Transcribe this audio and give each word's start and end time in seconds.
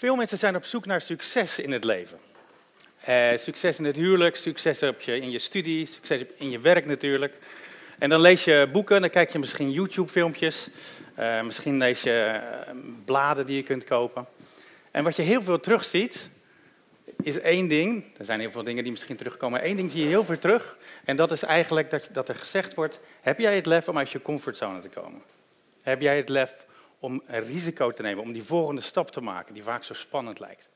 Veel 0.00 0.16
mensen 0.16 0.38
zijn 0.38 0.56
op 0.56 0.64
zoek 0.64 0.86
naar 0.86 1.00
succes 1.00 1.58
in 1.58 1.72
het 1.72 1.84
leven. 1.84 2.18
Eh, 3.00 3.36
succes 3.36 3.78
in 3.78 3.84
het 3.84 3.96
huwelijk, 3.96 4.36
succes 4.36 4.82
op 4.82 5.00
je, 5.00 5.20
in 5.20 5.30
je 5.30 5.38
studie, 5.38 5.86
succes 5.86 6.24
in 6.36 6.50
je 6.50 6.58
werk 6.58 6.86
natuurlijk. 6.86 7.38
En 7.98 8.08
dan 8.08 8.20
lees 8.20 8.44
je 8.44 8.68
boeken, 8.72 9.00
dan 9.00 9.10
kijk 9.10 9.30
je 9.30 9.38
misschien 9.38 9.70
YouTube-filmpjes. 9.70 10.68
Uh, 11.18 11.42
misschien 11.42 11.78
lees 11.78 12.02
je 12.02 12.40
uh, 12.68 12.70
bladen 13.04 13.46
die 13.46 13.56
je 13.56 13.62
kunt 13.62 13.84
kopen. 13.84 14.26
En 14.90 15.04
wat 15.04 15.16
je 15.16 15.22
heel 15.22 15.42
veel 15.42 15.60
terugziet, 15.60 16.28
is 17.22 17.40
één 17.40 17.68
ding. 17.68 18.04
Er 18.18 18.24
zijn 18.24 18.40
heel 18.40 18.50
veel 18.50 18.64
dingen 18.64 18.82
die 18.82 18.92
misschien 18.92 19.16
terugkomen. 19.16 19.62
Één 19.62 19.76
ding 19.76 19.90
zie 19.90 20.02
je 20.02 20.08
heel 20.08 20.24
veel 20.24 20.38
terug. 20.38 20.78
En 21.04 21.16
dat 21.16 21.32
is 21.32 21.42
eigenlijk 21.42 21.90
dat, 21.90 22.08
dat 22.12 22.28
er 22.28 22.34
gezegd 22.34 22.74
wordt: 22.74 23.00
heb 23.20 23.38
jij 23.38 23.54
het 23.54 23.66
lef 23.66 23.88
om 23.88 23.98
uit 23.98 24.10
je 24.10 24.22
comfortzone 24.22 24.80
te 24.80 24.88
komen? 24.88 25.22
Heb 25.82 26.00
jij 26.00 26.16
het 26.16 26.28
lef 26.28 26.68
om 27.00 27.22
een 27.26 27.42
risico 27.42 27.90
te 27.90 28.02
nemen, 28.02 28.22
om 28.22 28.32
die 28.32 28.42
volgende 28.42 28.80
stap 28.80 29.10
te 29.10 29.20
maken, 29.20 29.54
die 29.54 29.62
vaak 29.62 29.84
zo 29.84 29.94
spannend 29.94 30.38
lijkt? 30.38 30.68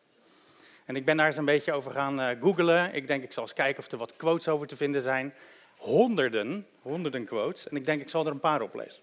En 0.84 0.96
ik 0.96 1.04
ben 1.04 1.16
daar 1.16 1.26
eens 1.26 1.36
een 1.36 1.44
beetje 1.44 1.72
over 1.72 1.92
gaan 1.92 2.20
uh, 2.20 2.28
googlen. 2.40 2.94
Ik 2.94 3.06
denk, 3.06 3.22
ik 3.22 3.32
zal 3.32 3.42
eens 3.42 3.52
kijken 3.52 3.82
of 3.82 3.90
er 3.90 3.98
wat 3.98 4.16
quotes 4.16 4.48
over 4.48 4.66
te 4.66 4.76
vinden 4.76 5.02
zijn. 5.02 5.34
Honderden, 5.76 6.66
honderden 6.80 7.24
quotes. 7.24 7.68
En 7.68 7.76
ik 7.76 7.86
denk, 7.86 8.00
ik 8.00 8.08
zal 8.08 8.26
er 8.26 8.32
een 8.32 8.40
paar 8.40 8.60
oplezen. 8.60 9.02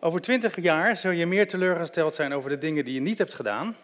Over 0.00 0.20
twintig 0.20 0.60
jaar 0.60 0.96
zul 0.96 1.10
je 1.10 1.26
meer 1.26 1.48
teleurgesteld 1.48 2.14
zijn 2.14 2.32
over 2.32 2.50
de 2.50 2.58
dingen 2.58 2.84
die 2.84 2.94
je 2.94 3.00
niet 3.00 3.18
hebt 3.18 3.34
gedaan, 3.34 3.76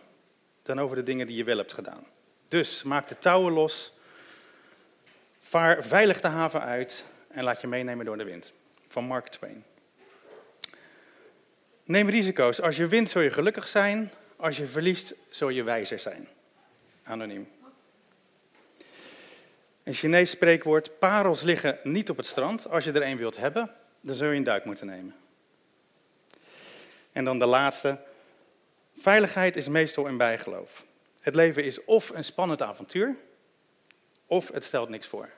dan 0.62 0.80
over 0.80 0.96
de 0.96 1.02
dingen 1.02 1.26
die 1.26 1.36
je 1.36 1.44
wel 1.44 1.56
hebt 1.56 1.72
gedaan. 1.72 2.06
Dus 2.48 2.82
maak 2.82 3.08
de 3.08 3.18
touwen 3.18 3.52
los, 3.52 3.92
vaar 5.40 5.84
veilig 5.84 6.20
de 6.20 6.28
haven 6.28 6.60
uit 6.60 7.06
en 7.28 7.44
laat 7.44 7.60
je 7.60 7.66
meenemen 7.66 8.04
door 8.04 8.18
de 8.18 8.24
wind. 8.24 8.52
Van 8.88 9.04
Mark 9.04 9.28
Twain. 9.28 9.64
Neem 11.86 12.08
risico's. 12.08 12.60
Als 12.60 12.76
je 12.76 12.86
wint 12.86 13.10
zul 13.10 13.22
je 13.22 13.30
gelukkig 13.30 13.68
zijn, 13.68 14.10
als 14.36 14.56
je 14.56 14.66
verliest 14.66 15.14
zul 15.28 15.48
je 15.48 15.62
wijzer 15.62 15.98
zijn. 15.98 16.28
Anoniem. 17.02 17.48
Een 19.82 19.94
Chinees 19.94 20.30
spreekwoord, 20.30 20.98
parels 20.98 21.42
liggen 21.42 21.78
niet 21.82 22.10
op 22.10 22.16
het 22.16 22.26
strand. 22.26 22.68
Als 22.70 22.84
je 22.84 22.92
er 22.92 23.02
een 23.02 23.16
wilt 23.16 23.36
hebben, 23.36 23.70
dan 24.00 24.14
zul 24.14 24.30
je 24.30 24.36
een 24.36 24.44
duik 24.44 24.64
moeten 24.64 24.86
nemen. 24.86 25.14
En 27.12 27.24
dan 27.24 27.38
de 27.38 27.46
laatste. 27.46 28.00
Veiligheid 28.98 29.56
is 29.56 29.68
meestal 29.68 30.08
een 30.08 30.16
bijgeloof. 30.16 30.84
Het 31.20 31.34
leven 31.34 31.64
is 31.64 31.84
of 31.84 32.10
een 32.10 32.24
spannend 32.24 32.62
avontuur, 32.62 33.16
of 34.26 34.52
het 34.52 34.64
stelt 34.64 34.88
niks 34.88 35.06
voor. 35.06 35.28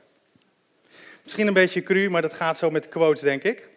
Misschien 1.22 1.47
een 1.47 1.53
beetje 1.53 1.83
cru, 1.83 2.09
maar 2.09 2.22
dat 2.22 2.33
gaat 2.33 2.59
zo 2.59 2.70
met 2.70 2.89
quotes, 2.89 3.20
denk 3.20 3.42
ik. 3.42 3.69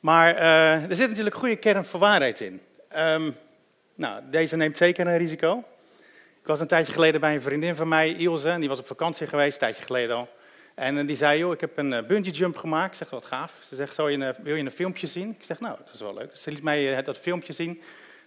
Maar 0.00 0.34
uh, 0.34 0.90
er 0.90 0.96
zit 0.96 1.08
natuurlijk 1.08 1.36
goede 1.36 1.56
kern 1.56 1.84
van 1.84 2.00
waarheid 2.00 2.40
in. 2.40 2.60
Um, 2.96 3.36
nou, 3.94 4.22
deze 4.30 4.56
neemt 4.56 4.76
zeker 4.76 5.06
een 5.06 5.18
risico. 5.18 5.64
Ik 6.40 6.46
was 6.46 6.60
een 6.60 6.66
tijdje 6.66 6.92
geleden 6.92 7.20
bij 7.20 7.34
een 7.34 7.42
vriendin 7.42 7.76
van 7.76 7.88
mij, 7.88 8.14
Ilse, 8.14 8.48
en 8.48 8.60
die 8.60 8.68
was 8.68 8.78
op 8.78 8.86
vakantie 8.86 9.26
geweest, 9.26 9.52
een 9.52 9.58
tijdje 9.58 9.82
geleden 9.82 10.16
al. 10.16 10.28
En 10.74 10.98
eh, 10.98 11.06
die 11.06 11.16
zei, 11.16 11.38
joh, 11.38 11.52
ik 11.52 11.60
heb 11.60 11.78
een 11.78 11.92
uh, 11.92 12.02
bungee 12.02 12.32
jump 12.32 12.56
gemaakt. 12.56 12.92
Ik 12.92 12.98
zeg, 12.98 13.10
wat 13.10 13.24
gaaf. 13.24 13.58
Ze 13.62 13.74
zegt, 13.74 13.96
je 13.96 14.02
een, 14.02 14.34
wil 14.42 14.54
je 14.54 14.62
een 14.62 14.70
filmpje 14.70 15.06
zien? 15.06 15.30
Ik 15.38 15.44
zeg, 15.44 15.60
nou, 15.60 15.76
dat 15.84 15.94
is 15.94 16.00
wel 16.00 16.14
leuk. 16.14 16.36
Ze 16.36 16.50
liet 16.50 16.62
mij 16.62 17.02
dat 17.02 17.18
filmpje 17.18 17.52
zien. 17.52 17.82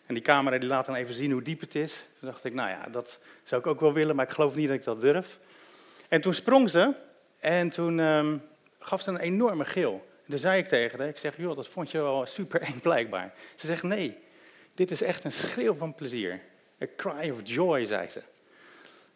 En 0.06 0.14
die 0.14 0.23
camera 0.23 0.58
die 0.58 0.70
laat 0.70 0.86
dan 0.86 0.95
even 0.95 1.14
zien 1.14 1.31
hoe 1.31 1.42
diep 1.42 1.59
het 1.59 1.75
is. 1.75 2.06
Toen 2.20 2.30
dacht 2.30 2.44
ik, 2.44 2.53
nou 2.53 2.70
ja, 2.70 2.88
dat 2.92 3.20
zou 3.44 3.62
ik 3.62 3.67
ook 3.67 3.80
wel 3.80 3.94
willen, 3.94 4.16
maar 4.16 4.25
ik 4.25 4.31
geloof 4.31 4.56
niet 4.56 4.67
dat 4.67 4.78
ik 4.78 4.84
dat 4.84 5.02
durf. 5.02 5.38
En 6.08 6.22
toen 6.22 6.34
sprong 6.34 6.70
ze 6.70 6.94
en 7.40 7.70
toen 7.70 8.00
um, 8.00 8.42
gaf 8.80 9.02
ze 9.02 9.09
een 9.09 9.20
enorme 9.20 9.66
gil. 9.66 10.08
Toen 10.30 10.39
zei 10.39 10.59
ik 10.59 10.67
tegen 10.67 10.99
haar, 10.99 11.08
ik 11.08 11.17
zeg, 11.17 11.38
joh, 11.38 11.55
dat 11.55 11.67
vond 11.67 11.91
je 11.91 12.02
wel 12.02 12.25
super 12.25 12.61
eng 12.61 12.80
blijkbaar. 12.81 13.33
Ze 13.55 13.66
zegt, 13.66 13.83
nee, 13.83 14.17
dit 14.73 14.91
is 14.91 15.02
echt 15.02 15.23
een 15.23 15.31
schreeuw 15.31 15.75
van 15.75 15.95
plezier. 15.95 16.41
A 16.81 16.85
cry 16.97 17.30
of 17.30 17.39
joy, 17.44 17.85
zei 17.85 18.09
ze. 18.09 18.22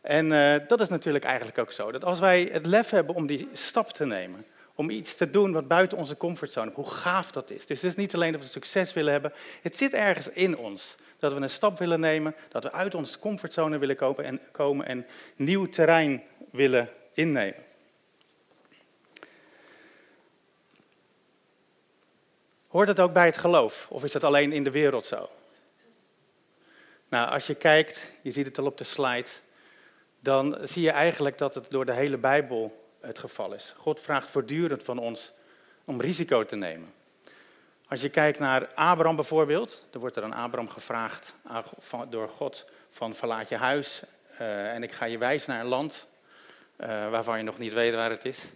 En 0.01 0.31
uh, 0.31 0.55
dat 0.67 0.79
is 0.79 0.89
natuurlijk 0.89 1.23
eigenlijk 1.23 1.57
ook 1.57 1.71
zo. 1.71 1.91
Dat 1.91 2.03
als 2.03 2.19
wij 2.19 2.49
het 2.51 2.65
lef 2.65 2.89
hebben 2.89 3.15
om 3.15 3.27
die 3.27 3.49
stap 3.53 3.89
te 3.89 4.05
nemen, 4.05 4.45
om 4.75 4.89
iets 4.89 5.15
te 5.15 5.29
doen 5.29 5.51
wat 5.51 5.67
buiten 5.67 5.97
onze 5.97 6.17
comfortzone, 6.17 6.71
hoe 6.73 6.89
gaaf 6.89 7.31
dat 7.31 7.51
is. 7.51 7.65
Dus 7.65 7.81
het 7.81 7.91
is 7.91 7.97
niet 7.97 8.13
alleen 8.13 8.31
dat 8.31 8.41
we 8.41 8.47
succes 8.47 8.93
willen 8.93 9.11
hebben, 9.11 9.33
het 9.61 9.77
zit 9.77 9.93
ergens 9.93 10.29
in 10.29 10.57
ons. 10.57 10.95
Dat 11.19 11.33
we 11.33 11.39
een 11.39 11.49
stap 11.49 11.77
willen 11.77 11.99
nemen, 11.99 12.35
dat 12.49 12.63
we 12.63 12.71
uit 12.71 12.95
onze 12.95 13.19
comfortzone 13.19 13.77
willen 13.77 13.95
komen 13.95 14.23
en, 14.23 14.41
komen 14.51 14.85
en 14.85 15.05
nieuw 15.35 15.65
terrein 15.65 16.23
willen 16.51 16.89
innemen. 17.13 17.62
Hoort 22.73 22.87
het 22.87 22.99
ook 22.99 23.13
bij 23.13 23.25
het 23.25 23.37
geloof? 23.37 23.87
Of 23.89 24.03
is 24.03 24.11
dat 24.11 24.23
alleen 24.23 24.51
in 24.51 24.63
de 24.63 24.71
wereld 24.71 25.05
zo? 25.05 25.29
Nou, 27.09 27.29
als 27.29 27.47
je 27.47 27.55
kijkt, 27.55 28.13
je 28.21 28.31
ziet 28.31 28.45
het 28.45 28.57
al 28.57 28.65
op 28.65 28.77
de 28.77 28.83
slide, 28.83 29.29
dan 30.19 30.57
zie 30.61 30.81
je 30.81 30.91
eigenlijk 30.91 31.37
dat 31.37 31.53
het 31.53 31.69
door 31.69 31.85
de 31.85 31.93
hele 31.93 32.17
Bijbel 32.17 32.87
het 33.01 33.19
geval 33.19 33.53
is. 33.53 33.73
God 33.77 33.99
vraagt 33.99 34.29
voortdurend 34.29 34.83
van 34.83 34.97
ons 34.97 35.31
om 35.85 36.01
risico 36.01 36.45
te 36.45 36.55
nemen. 36.55 36.93
Als 37.87 38.01
je 38.01 38.09
kijkt 38.09 38.39
naar 38.39 38.67
Abraham 38.73 39.15
bijvoorbeeld, 39.15 39.85
dan 39.89 40.01
wordt 40.01 40.15
er 40.15 40.23
aan 40.23 40.33
Abraham 40.33 40.69
gevraagd 40.69 41.33
door 42.09 42.29
God 42.29 42.65
van 42.89 43.15
verlaat 43.15 43.49
je 43.49 43.57
huis 43.57 44.01
uh, 44.41 44.73
en 44.73 44.83
ik 44.83 44.91
ga 44.91 45.05
je 45.05 45.17
wijzen 45.17 45.51
naar 45.51 45.61
een 45.61 45.67
land 45.67 46.07
uh, 46.77 46.87
waarvan 47.09 47.37
je 47.37 47.43
nog 47.43 47.57
niet 47.57 47.73
weet 47.73 47.95
waar 47.95 48.09
het 48.09 48.25
is. 48.25 48.51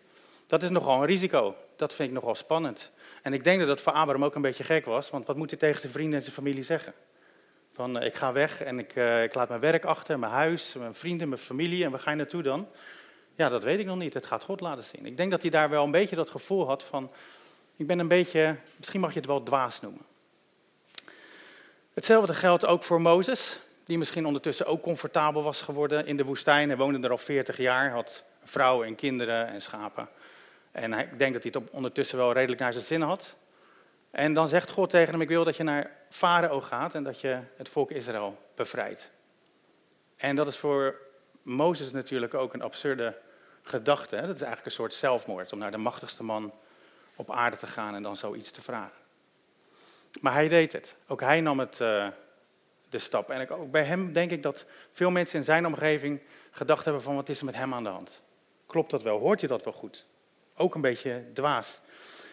Dat 0.48 0.64
is 0.64 0.70
nogal 0.70 1.00
een 1.00 1.08
risico. 1.08 1.56
Dat 1.78 1.94
vind 1.94 2.10
ik 2.10 2.16
nogal 2.16 2.36
spannend. 2.36 2.92
En 3.22 3.34
ik 3.34 3.44
denk 3.44 3.60
dat 3.60 3.68
dat 3.68 3.82
voor 3.82 3.94
Abraham 3.94 4.26
ook 4.26 4.36
een 4.36 4.42
beetje 4.42 4.64
gek 4.64 4.86
was, 4.86 5.10
want 5.10 5.28
wat 5.28 5.36
moet 5.36 5.50
hij 5.50 5.60
tegen 5.60 5.80
zijn 5.80 5.92
vrienden 5.92 6.16
en 6.16 6.22
zijn 6.22 6.36
familie 6.36 6.64
zeggen? 6.64 6.94
Van, 7.74 7.98
uh, 7.98 8.06
ik 8.06 8.16
ga 8.16 8.32
weg 8.32 8.62
en 8.62 8.80
ik, 8.80 8.96
uh, 8.96 9.24
ik, 9.24 9.34
laat 9.34 9.50
mijn 9.50 9.62
werk 9.62 9.86
achter, 9.86 10.20
mijn 10.20 10.32
huis, 10.32 10.74
mijn 10.74 10.96
vrienden, 10.96 11.30
mijn 11.30 11.42
familie. 11.42 11.84
En 11.84 11.92
waar 11.92 12.00
ga 12.00 12.10
je 12.10 12.18
naartoe 12.18 12.44
dan? 12.44 12.68
Ja, 13.36 13.50
dat 13.50 13.64
weet 13.64 13.80
ik 13.80 13.86
nog 13.86 13.98
niet. 13.98 14.14
Het 14.14 14.26
gaat 14.26 14.44
God 14.44 14.62
laten 14.62 14.84
zien. 14.84 15.06
Ik 15.06 15.18
denk 15.18 15.32
dat 15.32 15.42
hij 15.42 15.52
daar 15.52 15.70
wel 15.70 15.84
een 15.84 15.92
beetje 15.92 16.16
dat 16.16 16.30
gevoel 16.30 16.68
had 16.68 16.84
van... 16.84 17.12
Ik 17.76 17.88
ben 17.88 18.00
een 18.00 18.08
beetje, 18.08 18.56
misschien 18.76 19.00
mag 19.00 19.14
je 19.14 19.20
het 19.20 19.28
wel 19.28 19.44
dwaas 19.44 19.82
noemen. 19.82 20.02
Hetzelfde 21.94 22.34
geldt 22.34 22.66
ook 22.66 22.84
voor 22.84 23.02
Mozes, 23.02 23.60
die 23.84 23.98
misschien 23.98 24.26
ondertussen 24.26 24.66
ook 24.66 24.82
comfortabel 24.82 25.44
was 25.44 25.62
geworden 25.62 26.06
in 26.06 26.18
de 26.18 26.26
woestijn. 26.26 26.68
Hij 26.68 26.78
woonde 26.78 27.00
er 27.00 27.12
al 27.12 27.18
40 27.18 27.58
jaar, 27.58 27.92
had 27.92 28.24
vrouwen 28.44 28.88
en 28.88 28.96
kinderen 28.96 29.48
en 29.48 29.62
schapen. 29.62 30.10
En 30.78 30.94
ik 30.94 31.20
denk 31.20 31.34
dat 31.34 31.44
hij 31.44 31.54
het 31.56 31.70
ondertussen 31.72 32.18
wel 32.18 32.34
redelijk 32.34 32.62
naar 32.62 32.74
zijn 32.74 32.86
zin 32.86 33.02
had. 33.02 33.36
En 34.12 34.34
dan 34.34 34.48
zegt 34.48 34.72
God 34.72 34.90
tegen 34.90 35.12
hem, 35.12 35.22
ik 35.22 35.28
wil 35.28 35.44
dat 35.44 35.56
je 35.56 35.64
naar 35.64 35.92
Farao 36.10 36.62
gaat 36.62 36.94
en 36.94 37.04
dat 37.04 37.22
je 37.22 37.40
het 37.56 37.70
volk 37.70 37.92
Israël 37.92 38.38
bevrijdt. 38.56 39.12
En 40.16 40.36
dat 40.36 40.48
is 40.48 40.58
voor 40.58 40.96
Mozes 41.42 41.92
natuurlijk 41.92 42.34
ook 42.34 42.54
een 42.54 42.62
absurde 42.62 43.18
gedachte. 43.62 44.16
Dat 44.16 44.24
is 44.36 44.42
eigenlijk 44.42 44.66
een 44.66 44.72
soort 44.72 44.94
zelfmoord, 44.94 45.54
om 45.54 45.60
naar 45.60 45.72
de 45.72 45.78
machtigste 45.78 46.24
man 46.24 46.54
op 47.16 47.32
aarde 47.32 47.58
te 47.58 47.68
gaan 47.68 47.96
en 47.96 48.04
dan 48.04 48.18
zoiets 48.18 48.52
te 48.52 48.62
vragen. 48.62 49.02
Maar 50.22 50.34
hij 50.34 50.50
deed 50.50 50.74
het. 50.74 50.96
Ook 51.08 51.22
hij 51.22 51.42
nam 51.42 51.60
het, 51.60 51.80
uh, 51.80 52.08
de 52.90 53.00
stap. 53.00 53.30
En 53.30 53.50
ook 53.50 53.72
bij 53.72 53.84
hem 53.84 54.12
denk 54.12 54.32
ik 54.32 54.44
dat 54.44 54.66
veel 54.92 55.12
mensen 55.12 55.40
in 55.40 55.46
zijn 55.46 55.66
omgeving 55.66 56.22
gedacht 56.52 56.84
hebben 56.84 57.02
van 57.02 57.16
wat 57.16 57.30
is 57.30 57.40
er 57.40 57.46
met 57.46 57.56
hem 57.56 57.74
aan 57.74 57.84
de 57.84 57.90
hand? 57.90 58.22
Klopt 58.66 58.92
dat 58.92 59.02
wel? 59.02 59.20
Hoort 59.20 59.42
je 59.42 59.48
dat 59.48 59.64
wel 59.64 59.74
goed? 59.74 60.06
Ook 60.60 60.76
een 60.76 60.82
beetje 60.82 61.24
dwaas. 61.34 61.80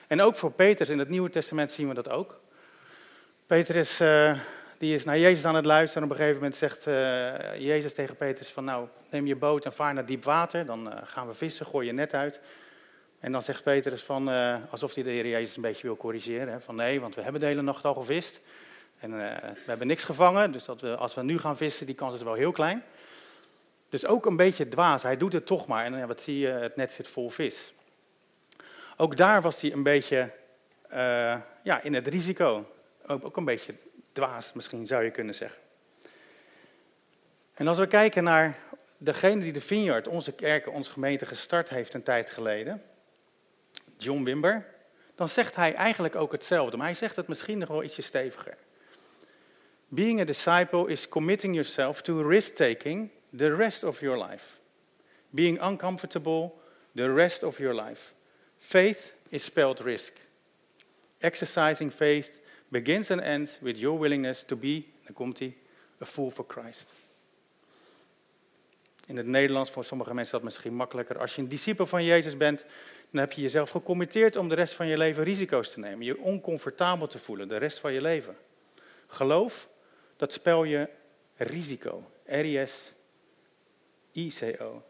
En 0.06 0.20
ook 0.20 0.36
voor 0.36 0.52
Petrus 0.52 0.88
in 0.88 0.98
het 0.98 1.08
Nieuwe 1.08 1.30
Testament 1.30 1.72
zien 1.72 1.88
we 1.88 1.94
dat 1.94 2.10
ook. 2.10 2.40
Petrus 3.46 4.00
uh, 4.00 4.38
die 4.78 4.94
is 4.94 5.04
naar 5.04 5.18
Jezus 5.18 5.44
aan 5.44 5.54
het 5.54 5.64
luisteren 5.64 6.02
en 6.02 6.08
op 6.08 6.14
een 6.14 6.20
gegeven 6.20 6.42
moment 6.42 6.56
zegt 6.56 6.86
uh, 6.86 7.58
Jezus 7.58 7.92
tegen 7.92 8.16
Petrus 8.16 8.48
van 8.48 8.64
nou 8.64 8.88
neem 9.10 9.26
je 9.26 9.36
boot 9.36 9.64
en 9.64 9.72
vaar 9.72 9.94
naar 9.94 10.06
diep 10.06 10.24
water, 10.24 10.66
dan 10.66 10.86
uh, 10.86 10.94
gaan 11.04 11.26
we 11.26 11.34
vissen, 11.34 11.66
gooi 11.66 11.86
je 11.86 11.92
net 11.92 12.14
uit. 12.14 12.40
En 13.18 13.32
dan 13.32 13.42
zegt 13.42 13.62
Petrus 13.62 14.02
van, 14.02 14.28
alsof 14.70 14.94
hij 14.94 15.02
de 15.02 15.10
Heer 15.10 15.28
Jezus 15.28 15.56
een 15.56 15.62
beetje 15.62 15.86
wil 15.86 15.96
corrigeren, 15.96 16.48
hè, 16.48 16.60
van 16.60 16.74
nee, 16.74 17.00
want 17.00 17.14
we 17.14 17.22
hebben 17.22 17.40
de 17.40 17.46
hele 17.46 17.62
nacht 17.62 17.84
al 17.84 17.94
gevist 17.94 18.40
en 18.98 19.16
we 19.16 19.54
hebben 19.66 19.86
niks 19.86 20.04
gevangen, 20.04 20.52
dus 20.52 20.64
dat 20.64 20.80
we, 20.80 20.96
als 20.96 21.14
we 21.14 21.22
nu 21.22 21.38
gaan 21.38 21.56
vissen, 21.56 21.86
die 21.86 21.94
kans 21.94 22.14
is 22.14 22.22
wel 22.22 22.34
heel 22.34 22.52
klein. 22.52 22.82
Dus 23.88 24.06
ook 24.06 24.26
een 24.26 24.36
beetje 24.36 24.68
dwaas, 24.68 25.02
hij 25.02 25.16
doet 25.16 25.32
het 25.32 25.46
toch 25.46 25.66
maar 25.66 25.84
en 25.84 26.06
wat 26.06 26.20
zie 26.20 26.38
je, 26.38 26.46
het 26.46 26.76
net 26.76 26.92
zit 26.92 27.08
vol 27.08 27.30
vis. 27.30 27.72
Ook 28.96 29.16
daar 29.16 29.42
was 29.42 29.60
hij 29.60 29.72
een 29.72 29.82
beetje 29.82 30.30
uh, 30.92 31.40
ja, 31.62 31.82
in 31.82 31.94
het 31.94 32.08
risico. 32.08 32.74
Ook, 33.06 33.24
ook 33.24 33.36
een 33.36 33.44
beetje 33.44 33.74
dwaas, 34.12 34.52
misschien 34.52 34.86
zou 34.86 35.04
je 35.04 35.10
kunnen 35.10 35.34
zeggen. 35.34 35.62
En 37.54 37.68
als 37.68 37.78
we 37.78 37.86
kijken 37.86 38.24
naar 38.24 38.58
degene 38.98 39.42
die 39.42 39.52
de 39.52 39.60
Vineyard, 39.60 40.08
onze 40.08 40.32
kerken, 40.32 40.72
onze 40.72 40.90
gemeente 40.90 41.26
gestart 41.26 41.68
heeft 41.68 41.94
een 41.94 42.02
tijd 42.02 42.30
geleden, 42.30 42.82
John 43.98 44.24
Wimber, 44.24 44.66
dan 45.14 45.28
zegt 45.28 45.56
hij 45.56 45.74
eigenlijk 45.74 46.16
ook 46.16 46.32
hetzelfde, 46.32 46.76
maar 46.76 46.86
hij 46.86 46.94
zegt 46.94 47.16
het 47.16 47.28
misschien 47.28 47.58
nog 47.58 47.68
wel 47.68 47.82
ietsje 47.82 48.02
steviger. 48.02 48.56
Being 49.88 50.20
a 50.20 50.24
disciple 50.24 50.88
is 50.88 51.08
committing 51.08 51.54
yourself 51.54 52.02
to 52.02 52.28
risk-taking 52.28 53.10
the 53.36 53.54
rest 53.54 53.84
of 53.84 54.00
your 54.00 54.24
life. 54.26 54.46
Being 55.30 55.62
uncomfortable 55.62 56.52
the 56.94 57.12
rest 57.14 57.42
of 57.42 57.58
your 57.58 57.82
life. 57.82 58.13
Faith 58.64 59.16
is 59.28 59.44
spelled 59.44 59.80
risk. 59.80 60.12
Exercising 61.18 61.92
faith 61.92 62.40
begins 62.68 63.10
and 63.10 63.20
ends 63.20 63.58
with 63.60 63.78
your 63.78 64.00
willingness 64.00 64.44
to 64.44 64.56
be, 64.56 64.84
dan 65.04 65.14
komt 65.14 65.38
hij, 65.38 65.56
a 66.02 66.06
fool 66.06 66.30
for 66.30 66.44
Christ. 66.48 66.94
In 69.06 69.16
het 69.16 69.26
Nederlands 69.26 69.70
voor 69.70 69.84
sommige 69.84 70.14
mensen 70.14 70.32
dat 70.32 70.42
misschien 70.42 70.74
makkelijker. 70.74 71.18
Als 71.18 71.34
je 71.34 71.42
een 71.42 71.48
discipel 71.48 71.86
van 71.86 72.04
Jezus 72.04 72.36
bent, 72.36 72.66
dan 73.10 73.20
heb 73.20 73.32
je 73.32 73.42
jezelf 73.42 73.70
gecommitteerd 73.70 74.36
om 74.36 74.48
de 74.48 74.54
rest 74.54 74.74
van 74.74 74.86
je 74.86 74.96
leven 74.96 75.24
risico's 75.24 75.72
te 75.72 75.80
nemen. 75.80 76.04
Je 76.04 76.18
oncomfortabel 76.18 77.06
te 77.06 77.18
voelen 77.18 77.48
de 77.48 77.56
rest 77.56 77.78
van 77.78 77.92
je 77.92 78.00
leven. 78.00 78.36
Geloof, 79.06 79.68
dat 80.16 80.32
spel 80.32 80.64
je 80.64 80.88
risico. 81.36 82.10
R-I-S-I-C-O. 82.26 82.92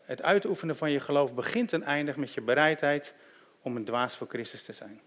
Het 0.03 0.23
uitoefenen 0.23 0.77
van 0.77 0.91
je 0.91 1.01
geloof 1.01 1.35
begint 1.35 1.73
en 1.73 1.83
eindigt 1.83 2.19
met 2.19 2.35
je 2.35 2.41
bereidheid 2.41 3.15
om 3.65 3.77
een 3.77 3.85
dwaas 3.85 4.17
voor 4.17 4.27
Christus 4.29 4.65
te 4.65 4.73
zijn. 4.73 5.01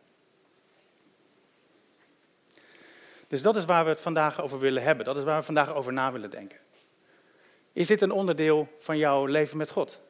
Dus 3.28 3.42
dat 3.42 3.56
is 3.56 3.66
waar 3.66 3.84
we 3.84 3.90
het 3.90 4.02
vandaag 4.02 4.42
over 4.42 4.60
willen 4.60 4.84
hebben. 4.84 5.06
Dat 5.06 5.18
is 5.18 5.24
waar 5.24 5.40
we 5.40 5.46
vandaag 5.46 5.74
over 5.74 5.94
na 5.94 6.12
willen 6.12 6.30
denken. 6.30 6.60
Is 7.74 7.88
dit 7.88 8.02
een 8.02 8.12
onderdeel 8.12 8.68
van 8.80 8.98
jouw 8.98 9.26
leven 9.26 9.58
met 9.58 9.70
God? 9.70 10.02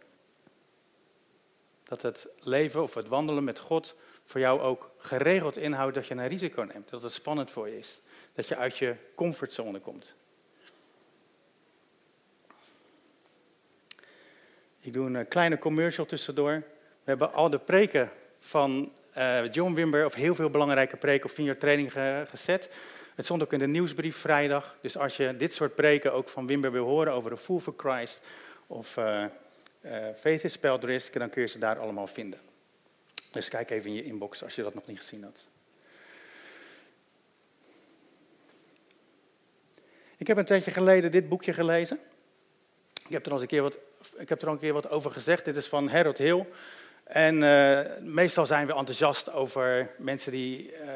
Dat 1.84 2.02
het 2.02 2.28
leven 2.40 2.82
of 2.82 2.94
het 2.94 3.08
wandelen 3.08 3.44
met 3.44 3.60
God 3.60 3.96
voor 4.26 4.40
jou 4.40 4.62
ook 4.62 4.92
geregeld 4.98 5.58
inhoudt 5.58 5.96
dat 5.96 6.08
je 6.08 6.14
een 6.14 6.28
risico 6.28 6.62
neemt. 6.62 6.90
Dat 6.90 7.04
het 7.04 7.14
spannend 7.14 7.52
voor 7.52 7.68
je 7.68 7.78
is. 7.78 8.02
Dat 8.34 8.48
je 8.48 8.56
uit 8.56 8.78
je 8.78 8.96
comfortzone 9.16 9.80
komt. 9.80 10.16
Ik 14.80 14.94
doe 14.94 15.10
een 15.10 15.28
kleine 15.28 15.58
commercial 15.58 16.06
tussendoor. 16.06 16.54
We 16.54 17.14
hebben 17.14 17.34
al 17.34 17.50
de 17.50 17.60
preken 17.60 18.12
van 18.40 18.92
uh, 19.18 19.52
John 19.52 19.74
Wimber, 19.74 20.06
of 20.06 20.14
heel 20.14 20.36
veel 20.36 20.50
belangrijke 20.50 20.98
preken, 20.98 21.30
op 21.30 21.36
Vineyard 21.36 21.60
Training 21.60 21.92
gezet. 22.30 22.70
Het 23.16 23.26
stond 23.26 23.42
ook 23.42 23.54
in 23.54 23.60
de 23.60 23.68
nieuwsbrief 23.68 24.18
vrijdag. 24.18 24.76
Dus 24.82 24.98
als 24.98 25.18
je 25.18 25.36
dit 25.36 25.54
soort 25.54 25.76
preken 25.76 26.14
ook 26.14 26.30
van 26.30 26.48
Wimber 26.48 26.72
wil 26.72 26.86
horen 26.86 27.14
over 27.14 27.30
de 27.30 27.38
Fool 27.38 27.60
for 27.60 27.74
Christ 27.78 28.22
of 28.68 28.98
uh, 28.98 29.26
uh, 29.82 30.08
Faith 30.18 30.44
is 30.44 30.54
Spelled 30.54 30.84
Risk, 30.84 31.14
dan 31.20 31.30
kun 31.30 31.42
je 31.42 31.48
ze 31.48 31.60
daar 31.60 31.80
allemaal 31.80 32.08
vinden. 32.08 32.40
Dus 33.32 33.50
kijk 33.50 33.70
even 33.70 33.90
in 33.90 33.96
je 33.96 34.04
inbox 34.04 34.44
als 34.44 34.56
je 34.56 34.64
dat 34.64 34.74
nog 34.74 34.88
niet 34.88 34.98
gezien 34.98 35.24
had. 35.24 35.48
Ik 40.18 40.28
heb 40.28 40.38
een 40.38 40.46
tijdje 40.46 40.72
geleden 40.72 41.12
dit 41.12 41.30
boekje 41.30 41.54
gelezen. 41.54 42.00
Ik 42.94 43.14
heb 43.14 43.26
er 43.26 43.32
al 43.32 43.42
een 43.42 43.48
keer 43.48 43.62
wat, 43.62 43.78
ik 44.18 44.30
heb 44.30 44.42
er 44.42 44.48
al 44.48 44.54
een 44.54 44.60
keer 44.60 44.74
wat 44.74 44.90
over 44.90 45.12
gezegd. 45.12 45.46
Dit 45.46 45.56
is 45.56 45.68
van 45.68 45.90
Harold 45.90 46.18
Hill. 46.18 46.46
En 47.08 47.42
uh, 47.42 47.80
meestal 48.02 48.46
zijn 48.46 48.68
we 48.68 48.74
enthousiast 48.74 49.32
over 49.32 49.90
mensen 49.98 50.32
die 50.32 50.72
uh, 50.72 50.90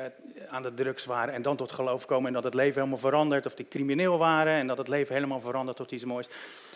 aan 0.50 0.62
de 0.62 0.74
drugs 0.74 1.06
waren 1.06 1.34
en 1.34 1.42
dan 1.42 1.56
tot 1.56 1.72
geloof 1.72 2.06
komen 2.06 2.28
en 2.28 2.34
dat 2.34 2.44
het 2.44 2.54
leven 2.54 2.80
helemaal 2.80 2.98
verandert, 2.98 3.46
of 3.46 3.56
die 3.56 3.68
crimineel 3.68 4.18
waren 4.18 4.54
en 4.54 4.68
dat 4.68 4.78
het 4.78 4.88
leven 4.88 5.16
helemaal 5.16 5.40
verandert 5.40 5.78
tot 5.78 5.92
iets 5.92 6.04
moois. 6.04 6.28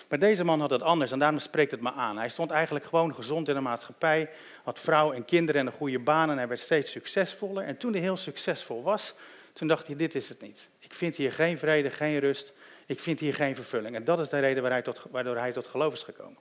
Maar 0.10 0.20
deze 0.20 0.44
man 0.44 0.60
had 0.60 0.70
het 0.70 0.82
anders 0.82 1.12
en 1.12 1.20
daarom 1.20 1.40
spreekt 1.40 1.72
het 1.72 1.82
me 1.82 1.92
aan. 1.92 2.18
Hij 2.18 2.30
stond 2.30 2.52
eigenlijk 2.52 2.86
gewoon 2.86 3.16
gezond 3.16 3.48
in 3.50 3.56
de 3.56 3.62
maatschappij, 3.62 4.30
had 4.64 4.80
vrouw 4.80 5.12
en 5.12 5.26
kinderen 5.26 5.62
en 5.62 5.68
een 5.68 5.74
goede 5.74 6.00
baan 6.00 6.30
en 6.32 6.38
hij 6.38 6.48
werd 6.48 6.60
steeds 6.60 6.92
succesvoller. 6.92 7.64
En 7.64 7.78
toen 7.78 7.92
hij 7.92 8.02
heel 8.02 8.18
succesvol 8.18 8.84
was, 8.84 9.14
toen 9.54 9.68
dacht 9.68 9.88
hij, 9.88 9.96
dit 9.96 10.16
is 10.16 10.30
het 10.30 10.42
niet. 10.42 10.70
Ik 10.80 10.94
vind 10.94 11.16
hier 11.16 11.32
geen 11.34 11.58
vrede, 11.58 11.90
geen 11.90 12.20
rust, 12.20 12.54
ik 12.86 13.00
vind 13.00 13.20
hier 13.20 13.34
geen 13.34 13.56
vervulling. 13.56 13.96
En 13.96 14.04
dat 14.04 14.20
is 14.20 14.30
de 14.30 14.40
reden 14.40 14.66
hij 14.66 14.82
tot, 14.82 15.02
waardoor 15.12 15.38
hij 15.38 15.52
tot 15.52 15.68
geloof 15.68 15.94
is 15.94 16.04
gekomen. 16.04 16.38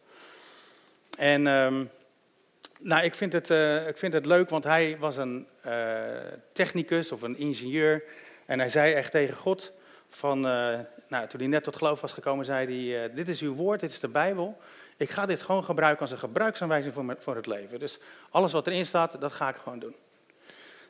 En... 1.18 1.46
Um, 1.46 1.90
nou, 2.84 3.04
ik 3.04 3.14
vind, 3.14 3.32
het, 3.32 3.50
uh, 3.50 3.88
ik 3.88 3.98
vind 3.98 4.12
het 4.12 4.26
leuk, 4.26 4.50
want 4.50 4.64
hij 4.64 4.96
was 4.98 5.16
een 5.16 5.46
uh, 5.66 5.72
technicus 6.52 7.12
of 7.12 7.22
een 7.22 7.36
ingenieur. 7.36 8.02
En 8.46 8.58
hij 8.58 8.68
zei 8.68 8.92
echt 8.92 9.10
tegen 9.10 9.36
God, 9.36 9.72
van, 10.08 10.38
uh, 10.38 10.78
nou, 11.08 11.26
toen 11.28 11.40
hij 11.40 11.48
net 11.48 11.64
tot 11.64 11.76
geloof 11.76 12.00
was 12.00 12.12
gekomen, 12.12 12.44
zei 12.44 12.92
hij, 12.92 13.14
dit 13.14 13.28
is 13.28 13.40
uw 13.40 13.54
woord, 13.54 13.80
dit 13.80 13.90
is 13.90 14.00
de 14.00 14.08
Bijbel. 14.08 14.58
Ik 14.96 15.10
ga 15.10 15.26
dit 15.26 15.42
gewoon 15.42 15.64
gebruiken 15.64 16.00
als 16.00 16.10
een 16.10 16.18
gebruiksaanwijzing 16.18 16.94
voor, 16.94 17.16
voor 17.18 17.36
het 17.36 17.46
leven. 17.46 17.78
Dus 17.78 17.98
alles 18.30 18.52
wat 18.52 18.66
erin 18.66 18.86
staat, 18.86 19.20
dat 19.20 19.32
ga 19.32 19.48
ik 19.48 19.56
gewoon 19.56 19.78
doen. 19.78 19.94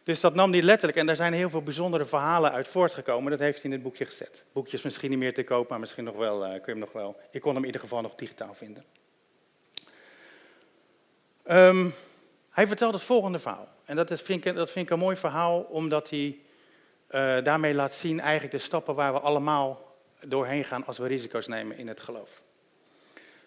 Dus 0.02 0.20
dat 0.20 0.35
nam 0.35 0.52
hij 0.52 0.62
letterlijk 0.62 0.99
en 0.99 1.06
daar 1.06 1.17
zijn 1.17 1.32
heel 1.32 1.50
veel 1.50 1.62
bijzondere 1.62 2.05
verhalen 2.05 2.52
uit 2.52 2.69
voortgekomen. 2.69 3.31
Dat 3.31 3.40
heeft 3.40 3.56
hij 3.56 3.64
in 3.64 3.73
het 3.73 3.82
boekje 3.82 4.05
gezet. 4.05 4.29
Het 4.29 4.52
boekje 4.52 4.76
is 4.76 4.82
misschien 4.82 5.11
niet 5.11 5.19
meer 5.19 5.35
te 5.35 5.44
koop, 5.44 5.69
maar 5.69 5.81
misschien 5.81 6.05
nog 6.05 6.17
wel, 6.17 6.38
kun 6.38 6.50
je 6.50 6.61
hem 6.64 6.79
nog 6.79 6.93
wel. 6.93 7.17
Ik 7.31 7.40
kon 7.40 7.50
hem 7.50 7.61
in 7.61 7.67
ieder 7.67 7.81
geval 7.81 8.00
nog 8.00 8.14
digitaal 8.14 8.55
vinden. 8.55 8.85
Um, 11.50 11.94
hij 12.50 12.67
vertelt 12.67 12.94
het 12.94 13.02
volgende 13.02 13.38
verhaal. 13.38 13.69
En 13.85 13.96
dat, 13.96 14.11
is, 14.11 14.20
vind, 14.20 14.44
ik, 14.44 14.55
dat 14.55 14.70
vind 14.70 14.87
ik 14.87 14.93
een 14.93 14.99
mooi 14.99 15.17
verhaal, 15.17 15.61
omdat 15.61 16.11
hij 16.11 16.38
uh, 17.11 17.44
daarmee 17.44 17.75
laat 17.75 17.93
zien 17.93 18.20
eigenlijk 18.20 18.52
de 18.52 18.58
stappen 18.58 18.94
waar 18.94 19.12
we 19.12 19.20
allemaal 19.20 19.96
doorheen 20.26 20.64
gaan 20.64 20.87
als 20.87 20.99
we 20.99 21.06
risico's 21.06 21.46
nemen 21.46 21.76
in 21.76 21.88
het 21.88 22.00
geloof. 22.00 22.43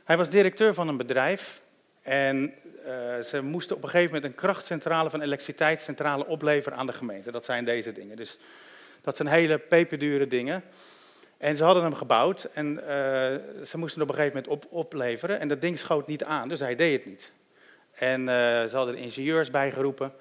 Hij 0.04 0.18
was 0.18 0.30
directeur 0.30 0.74
van 0.74 0.88
een 0.88 0.98
bedrijf 0.98 1.62
en 2.02 2.54
uh, 2.86 3.20
ze 3.20 3.42
moesten 3.42 3.76
op 3.76 3.84
een 3.84 3.90
gegeven 3.90 4.14
moment 4.14 4.32
een 4.32 4.40
krachtcentrale 4.40 5.10
van 5.10 5.22
elektriciteitscentrale 5.22 6.26
opleveren 6.26 6.78
aan 6.78 6.86
de 6.86 6.94
gemeente. 6.94 7.32
Dat 7.32 7.46
zijn 7.46 7.66
deze 7.66 7.92
dingen. 7.92 8.16
Dus 8.16 8.38
dat 9.02 9.16
zijn 9.16 9.28
hele 9.28 9.58
peperdure 9.58 10.28
dingen. 10.28 10.64
En 11.38 11.56
ze 11.56 11.64
hadden 11.64 11.84
hem 11.84 11.94
gebouwd 11.94 12.44
en 12.54 12.74
uh, 12.74 12.86
ze 13.66 13.78
moesten 13.78 14.02
op 14.02 14.10
een 14.10 14.16
gegeven 14.16 14.42
moment 14.42 14.48
op, 14.48 14.72
opleveren. 14.72 15.40
En 15.40 15.48
dat 15.48 15.62
ding 15.62 15.80
schoot 15.80 16.08
niet 16.08 16.24
aan, 16.24 16.48
dus 16.48 16.60
hij 16.60 16.76
deed 16.76 16.94
het 16.94 17.06
niet. 17.06 17.34
En 17.98 18.22
uh, 18.22 18.28
ze 18.64 18.72
hadden 18.72 18.96
ingenieurs 18.96 19.50
bijgeroepen. 19.50 20.14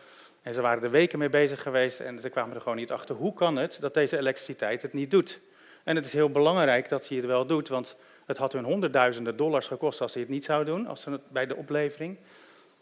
En 0.42 0.54
ze 0.54 0.60
waren 0.60 0.82
er 0.82 0.90
weken 0.90 1.18
mee 1.18 1.28
bezig 1.28 1.62
geweest 1.62 2.00
en 2.00 2.20
ze 2.20 2.28
kwamen 2.28 2.54
er 2.54 2.60
gewoon 2.60 2.76
niet 2.76 2.90
achter. 2.90 3.14
Hoe 3.14 3.34
kan 3.34 3.56
het 3.56 3.78
dat 3.80 3.94
deze 3.94 4.18
elektriciteit 4.18 4.82
het 4.82 4.92
niet 4.92 5.10
doet? 5.10 5.40
En 5.84 5.96
het 5.96 6.04
is 6.04 6.12
heel 6.12 6.30
belangrijk 6.30 6.88
dat 6.88 7.08
hij 7.08 7.16
het 7.16 7.26
wel 7.26 7.46
doet, 7.46 7.68
want 7.68 7.96
het 8.26 8.38
had 8.38 8.52
hun 8.52 8.64
honderdduizenden 8.64 9.36
dollars 9.36 9.66
gekost 9.66 10.00
als 10.00 10.12
hij 10.12 10.22
het 10.22 10.30
niet 10.30 10.44
zou 10.44 10.64
doen, 10.64 10.86
als 10.86 11.00
ze 11.00 11.10
het, 11.10 11.30
bij 11.30 11.46
de 11.46 11.56
oplevering. 11.56 12.18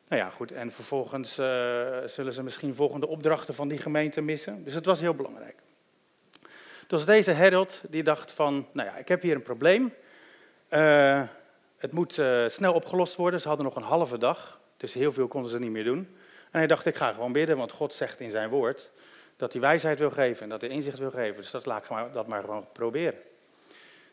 Nou 0.09 0.23
ja, 0.23 0.31
goed, 0.31 0.53
en 0.53 0.73
vervolgens 0.73 1.39
uh, 1.39 1.47
zullen 2.05 2.33
ze 2.33 2.43
misschien 2.43 2.75
volgende 2.75 3.07
opdrachten 3.07 3.55
van 3.55 3.69
die 3.69 3.79
gemeente 3.79 4.21
missen. 4.21 4.65
Dus 4.65 4.75
het 4.75 4.87
was 4.87 5.01
heel 5.01 5.15
belangrijk. 5.15 5.59
Dus 6.87 7.05
deze 7.05 7.33
Harold, 7.33 7.83
die 7.89 8.03
dacht 8.03 8.33
van, 8.33 8.67
nou 8.73 8.89
ja, 8.89 8.97
ik 8.97 9.09
heb 9.09 9.23
hier 9.23 9.35
een 9.35 9.43
probleem. 9.43 9.95
Uh, 10.71 11.23
het 11.77 11.93
moet 11.93 12.23
snel 12.47 12.73
opgelost 12.73 13.17
worden. 13.17 13.41
Ze 13.41 13.49
hadden 13.49 13.67
nog 13.67 13.77
een 13.77 13.83
halve 13.83 14.19
dag. 14.19 14.63
Dus 14.85 14.95
heel 14.95 15.13
veel 15.13 15.29
konden 15.29 15.51
ze 15.51 15.59
niet 15.59 15.71
meer 15.71 15.85
doen. 15.85 15.99
En 16.51 16.59
hij 16.59 16.67
dacht, 16.67 16.87
ik 16.87 16.97
ga 16.97 17.13
gewoon 17.13 17.33
bidden, 17.33 17.57
want 17.57 17.73
God 17.73 17.95
zegt 17.95 18.21
in 18.21 18.31
zijn 18.31 18.49
woord 18.49 18.91
dat 19.37 19.53
hij 19.53 19.63
wijsheid 19.63 19.99
wil 19.99 20.11
geven 20.11 20.43
en 20.43 20.49
dat 20.49 20.61
hij 20.61 20.71
inzicht 20.71 20.99
wil 20.99 21.11
geven. 21.11 21.37
Dus 21.37 21.51
dat 21.51 21.67
laat 21.67 21.85
ik 21.85 21.91
maar, 21.91 22.13
dat 22.13 22.27
maar 22.27 22.41
gewoon 22.41 22.67
proberen. 22.73 23.19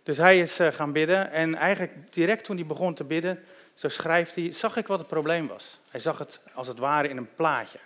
Dus 0.03 0.17
hij 0.17 0.39
is 0.39 0.59
uh, 0.59 0.67
gaan 0.67 0.91
bidden 0.91 1.31
en 1.31 1.55
eigenlijk 1.55 2.13
direct 2.13 2.43
toen 2.43 2.55
hij 2.55 2.65
begon 2.65 2.93
te 2.93 3.03
bidden, 3.03 3.43
zo 3.73 3.89
schrijft 3.89 4.35
hij, 4.35 4.51
zag 4.51 4.77
ik 4.77 4.87
wat 4.87 4.99
het 4.99 5.07
probleem 5.07 5.47
was. 5.47 5.79
Hij 5.89 5.99
zag 5.99 6.17
het 6.17 6.39
als 6.53 6.67
het 6.67 6.77
ware 6.77 7.07
in 7.07 7.17
een 7.17 7.35
plaatje. 7.35 7.79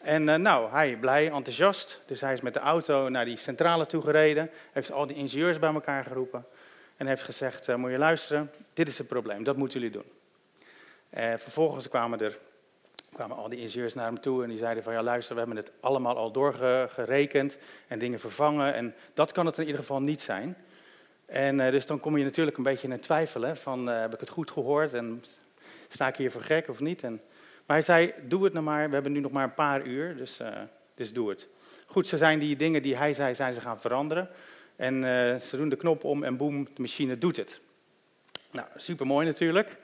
En 0.00 0.28
uh, 0.28 0.34
nou, 0.34 0.70
hij 0.70 0.96
blij, 0.96 1.30
enthousiast. 1.30 2.02
Dus 2.06 2.20
hij 2.20 2.32
is 2.32 2.40
met 2.40 2.54
de 2.54 2.60
auto 2.60 3.08
naar 3.08 3.24
die 3.24 3.36
centrale 3.36 3.86
toe 3.86 4.02
gereden, 4.02 4.50
heeft 4.72 4.92
al 4.92 5.06
die 5.06 5.16
ingenieurs 5.16 5.58
bij 5.58 5.72
elkaar 5.72 6.04
geroepen 6.04 6.46
en 6.96 7.06
heeft 7.06 7.22
gezegd, 7.22 7.68
uh, 7.68 7.74
moet 7.74 7.90
je 7.90 7.98
luisteren, 7.98 8.50
dit 8.72 8.88
is 8.88 8.98
het 8.98 9.08
probleem, 9.08 9.44
dat 9.44 9.56
moeten 9.56 9.80
jullie 9.80 9.94
doen. 9.94 10.19
En 11.10 11.38
vervolgens 11.38 11.88
kwamen 11.88 12.20
er 12.20 12.38
kwamen 13.12 13.36
al 13.36 13.48
die 13.48 13.60
ingenieurs 13.60 13.94
naar 13.94 14.06
hem 14.06 14.20
toe 14.20 14.42
en 14.42 14.48
die 14.48 14.58
zeiden 14.58 14.82
van 14.82 14.92
ja 14.92 15.02
luister, 15.02 15.34
we 15.34 15.40
hebben 15.40 15.58
het 15.58 15.72
allemaal 15.80 16.16
al 16.16 16.32
doorgerekend 16.32 17.58
en 17.86 17.98
dingen 17.98 18.20
vervangen 18.20 18.74
en 18.74 18.94
dat 19.14 19.32
kan 19.32 19.46
het 19.46 19.58
in 19.58 19.64
ieder 19.64 19.80
geval 19.80 20.00
niet 20.00 20.20
zijn. 20.20 20.56
En 21.26 21.58
uh, 21.58 21.70
dus 21.70 21.86
dan 21.86 22.00
kom 22.00 22.16
je 22.16 22.24
natuurlijk 22.24 22.56
een 22.56 22.62
beetje 22.62 22.86
in 22.86 22.92
het 22.92 23.02
twijfelen 23.02 23.56
van 23.56 23.88
uh, 23.88 24.00
heb 24.00 24.14
ik 24.14 24.20
het 24.20 24.28
goed 24.28 24.50
gehoord 24.50 24.94
en 24.94 25.24
sta 25.88 26.08
ik 26.08 26.16
hier 26.16 26.30
voor 26.30 26.42
gek 26.42 26.68
of 26.68 26.80
niet. 26.80 27.02
En, 27.02 27.12
maar 27.66 27.76
hij 27.76 27.82
zei 27.82 28.14
doe 28.22 28.44
het 28.44 28.52
nou 28.52 28.64
maar, 28.64 28.88
we 28.88 28.94
hebben 28.94 29.12
nu 29.12 29.20
nog 29.20 29.32
maar 29.32 29.44
een 29.44 29.54
paar 29.54 29.86
uur, 29.86 30.16
dus, 30.16 30.40
dus 30.94 31.12
doe 31.12 31.28
het. 31.28 31.48
Goed, 31.86 32.06
ze 32.06 32.16
zijn 32.16 32.38
die 32.38 32.56
dingen 32.56 32.82
die 32.82 32.96
hij 32.96 33.14
zei, 33.14 33.34
zijn 33.34 33.54
ze 33.54 33.60
gaan 33.60 33.80
veranderen. 33.80 34.28
En 34.76 35.02
ze 35.40 35.56
doen 35.56 35.68
de 35.68 35.76
knop 35.76 36.04
om 36.04 36.24
en 36.24 36.36
boem, 36.36 36.64
de 36.64 36.80
machine 36.80 37.18
doet 37.18 37.36
het. 37.36 37.60
Nou, 38.52 38.66
super 38.76 39.06
mooi 39.06 39.26
natuurlijk. 39.26 39.78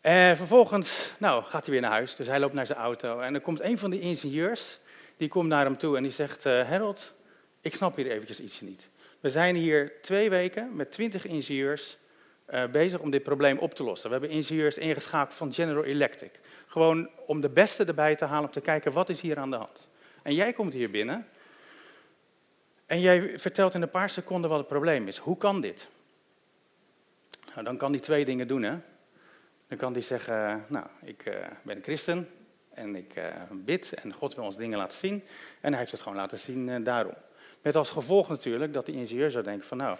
En 0.00 0.36
vervolgens 0.36 1.12
nou, 1.18 1.44
gaat 1.44 1.64
hij 1.64 1.72
weer 1.72 1.82
naar 1.82 1.90
huis, 1.90 2.16
dus 2.16 2.26
hij 2.26 2.40
loopt 2.40 2.54
naar 2.54 2.66
zijn 2.66 2.78
auto. 2.78 3.20
En 3.20 3.32
dan 3.32 3.42
komt 3.42 3.60
een 3.60 3.78
van 3.78 3.90
de 3.90 4.00
ingenieurs, 4.00 4.78
die 5.16 5.28
komt 5.28 5.48
naar 5.48 5.64
hem 5.64 5.78
toe 5.78 5.96
en 5.96 6.02
die 6.02 6.12
zegt... 6.12 6.46
Uh, 6.46 6.68
Harold, 6.68 7.12
ik 7.60 7.74
snap 7.74 7.96
hier 7.96 8.10
eventjes 8.10 8.40
iets 8.40 8.60
niet. 8.60 8.88
We 9.20 9.30
zijn 9.30 9.54
hier 9.54 9.92
twee 10.02 10.30
weken 10.30 10.76
met 10.76 10.92
twintig 10.92 11.26
ingenieurs 11.26 11.96
uh, 12.50 12.66
bezig 12.66 13.00
om 13.00 13.10
dit 13.10 13.22
probleem 13.22 13.58
op 13.58 13.74
te 13.74 13.82
lossen. 13.82 14.10
We 14.10 14.16
hebben 14.16 14.36
ingenieurs 14.36 14.78
ingeschakeld 14.78 15.34
van 15.34 15.52
General 15.52 15.84
Electric. 15.84 16.40
Gewoon 16.66 17.10
om 17.26 17.40
de 17.40 17.48
beste 17.48 17.84
erbij 17.84 18.16
te 18.16 18.24
halen 18.24 18.46
om 18.46 18.52
te 18.52 18.60
kijken 18.60 18.92
wat 18.92 19.08
is 19.08 19.20
hier 19.20 19.38
aan 19.38 19.50
de 19.50 19.56
hand. 19.56 19.88
En 20.22 20.34
jij 20.34 20.52
komt 20.52 20.72
hier 20.72 20.90
binnen 20.90 21.26
en 22.86 23.00
jij 23.00 23.38
vertelt 23.38 23.74
in 23.74 23.82
een 23.82 23.90
paar 23.90 24.10
seconden 24.10 24.50
wat 24.50 24.58
het 24.58 24.68
probleem 24.68 25.08
is. 25.08 25.16
Hoe 25.16 25.36
kan 25.36 25.60
dit? 25.60 25.88
Nou, 27.52 27.64
dan 27.64 27.76
kan 27.76 27.90
hij 27.90 28.00
twee 28.00 28.24
dingen 28.24 28.48
doen, 28.48 28.62
hè. 28.62 28.76
Dan 29.70 29.78
kan 29.78 29.92
hij 29.92 30.02
zeggen, 30.02 30.64
nou, 30.68 30.86
ik 31.02 31.26
uh, 31.26 31.34
ben 31.62 31.76
een 31.76 31.82
christen, 31.82 32.28
En 32.70 32.96
ik 32.96 33.16
uh, 33.16 33.24
bid 33.50 33.94
en 33.94 34.12
God 34.12 34.34
wil 34.34 34.44
ons 34.44 34.56
dingen 34.56 34.78
laten 34.78 34.98
zien. 34.98 35.24
En 35.60 35.70
hij 35.70 35.78
heeft 35.78 35.92
het 35.92 36.00
gewoon 36.00 36.18
laten 36.18 36.38
zien 36.38 36.68
uh, 36.68 36.84
daarom. 36.84 37.14
Met 37.62 37.76
als 37.76 37.90
gevolg 37.90 38.28
natuurlijk 38.28 38.72
dat 38.72 38.86
die 38.86 38.94
ingenieur 38.94 39.30
zou 39.30 39.44
denken 39.44 39.66
van 39.66 39.76
nou, 39.76 39.98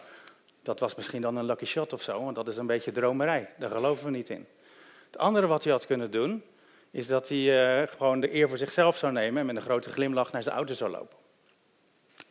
dat 0.62 0.80
was 0.80 0.94
misschien 0.94 1.20
dan 1.20 1.36
een 1.36 1.44
lucky 1.44 1.64
shot 1.64 1.92
of 1.92 2.02
zo, 2.02 2.24
want 2.24 2.34
dat 2.34 2.48
is 2.48 2.56
een 2.56 2.66
beetje 2.66 2.92
dromerij. 2.92 3.50
Daar 3.58 3.70
geloven 3.70 4.04
we 4.04 4.10
niet 4.10 4.28
in. 4.28 4.46
Het 5.06 5.18
andere 5.18 5.46
wat 5.46 5.64
hij 5.64 5.72
had 5.72 5.86
kunnen 5.86 6.10
doen, 6.10 6.42
is 6.90 7.06
dat 7.06 7.28
hij 7.28 7.88
gewoon 7.88 8.20
de 8.20 8.34
eer 8.34 8.48
voor 8.48 8.58
zichzelf 8.58 8.96
zou 8.96 9.12
nemen 9.12 9.40
en 9.40 9.46
met 9.46 9.56
een 9.56 9.62
grote 9.62 9.90
glimlach 9.90 10.32
naar 10.32 10.42
zijn 10.42 10.56
auto 10.56 10.74
zou 10.74 10.90
lopen. 10.90 11.18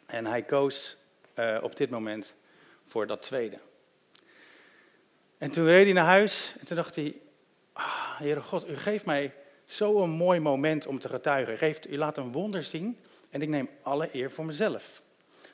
En 0.05 0.25
hij 0.25 0.43
koos 0.43 0.97
op 1.61 1.75
dit 1.75 1.89
moment 1.89 2.35
voor 2.85 3.07
dat 3.07 3.21
tweede. 3.21 3.57
En 5.37 5.51
toen 5.51 5.65
reed 5.65 5.85
hij 5.85 5.93
naar 5.93 6.05
huis 6.05 6.55
en 6.59 6.67
toen 6.67 6.75
dacht 6.75 6.95
hij, 6.95 7.15
Heere 8.19 8.41
God, 8.41 8.69
u 8.69 8.75
geeft 8.75 9.05
mij 9.05 9.33
zo'n 9.65 10.09
mooi 10.09 10.39
moment 10.39 10.87
om 10.87 10.99
te 10.99 11.09
getuigen. 11.09 11.53
U, 11.53 11.57
geeft, 11.57 11.91
u 11.91 11.97
laat 11.97 12.17
een 12.17 12.31
wonder 12.31 12.63
zien 12.63 12.99
en 13.29 13.41
ik 13.41 13.49
neem 13.49 13.69
alle 13.81 14.09
eer 14.11 14.31
voor 14.31 14.45
mezelf. 14.45 15.01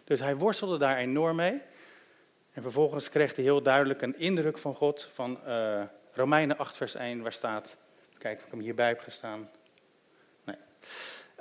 Dus 0.04 0.20
hij 0.20 0.36
worstelde 0.36 0.78
daar 0.78 0.98
enorm 0.98 1.36
mee. 1.36 1.62
En 2.54 2.62
vervolgens 2.62 3.10
kreeg 3.10 3.36
hij 3.36 3.44
heel 3.44 3.62
duidelijk 3.62 4.02
een 4.02 4.20
indruk 4.20 4.58
van 4.58 4.76
God 4.76 5.10
van 5.14 5.40
uh, 5.48 5.82
Romeinen 6.12 6.58
8 6.58 6.78
vers 6.78 6.96
1, 6.96 7.22
waar 7.22 7.34
staat, 7.34 7.78
kijk 8.18 8.38
of 8.38 8.46
ik 8.46 8.52
hem 8.52 8.60
hierbij 8.60 8.88
heb 8.88 9.00
gestaan. 9.00 9.50
Nee. 10.44 10.56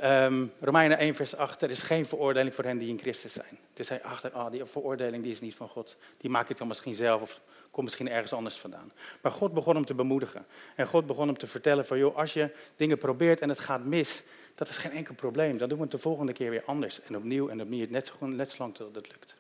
Um, 0.02 0.52
Romeinen 0.60 0.98
1 0.98 1.14
vers 1.14 1.36
8, 1.36 1.62
er 1.62 1.70
is 1.70 1.82
geen 1.82 2.06
veroordeling 2.06 2.54
voor 2.54 2.64
hen 2.64 2.78
die 2.78 2.88
in 2.88 2.98
Christus 2.98 3.32
zijn. 3.32 3.58
Dus 3.74 3.88
hij 3.88 4.02
achter, 4.02 4.30
ah, 4.30 4.50
die 4.50 4.64
veroordeling 4.64 5.22
die 5.22 5.32
is 5.32 5.40
niet 5.40 5.54
van 5.54 5.68
God, 5.68 5.96
die 6.16 6.30
maak 6.30 6.48
ik 6.48 6.58
dan 6.58 6.68
misschien 6.68 6.94
zelf 6.94 7.22
of 7.22 7.40
komt 7.70 7.86
misschien 7.86 8.08
ergens 8.08 8.32
anders 8.32 8.56
vandaan. 8.56 8.92
Maar 9.22 9.32
God 9.32 9.54
begon 9.54 9.74
hem 9.74 9.84
te 9.84 9.94
bemoedigen. 9.94 10.46
En 10.76 10.86
God 10.86 11.06
begon 11.06 11.26
hem 11.26 11.38
te 11.38 11.46
vertellen 11.46 11.86
van, 11.86 11.98
joh, 11.98 12.16
als 12.16 12.32
je 12.32 12.50
dingen 12.76 12.98
probeert 12.98 13.40
en 13.40 13.48
het 13.48 13.58
gaat 13.58 13.84
mis, 13.84 14.22
dat 14.54 14.68
is 14.68 14.76
geen 14.76 14.92
enkel 14.92 15.14
probleem. 15.14 15.58
Dan 15.58 15.68
doen 15.68 15.78
we 15.78 15.82
het 15.82 15.92
de 15.92 15.98
volgende 15.98 16.32
keer 16.32 16.50
weer 16.50 16.62
anders. 16.64 17.02
En 17.02 17.16
opnieuw 17.16 17.48
en 17.48 17.60
opnieuw, 17.60 17.86
net 17.88 18.06
zo, 18.06 18.26
net 18.26 18.50
zo 18.50 18.56
lang 18.58 18.74
tot 18.74 18.94
het 18.94 19.08
lukt. 19.08 19.36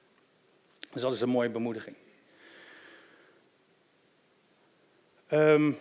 Dus 0.90 1.02
dat 1.02 1.12
is 1.12 1.20
een 1.20 1.28
mooie 1.28 1.50
bemoediging. 1.50 1.96
Um, 5.30 5.76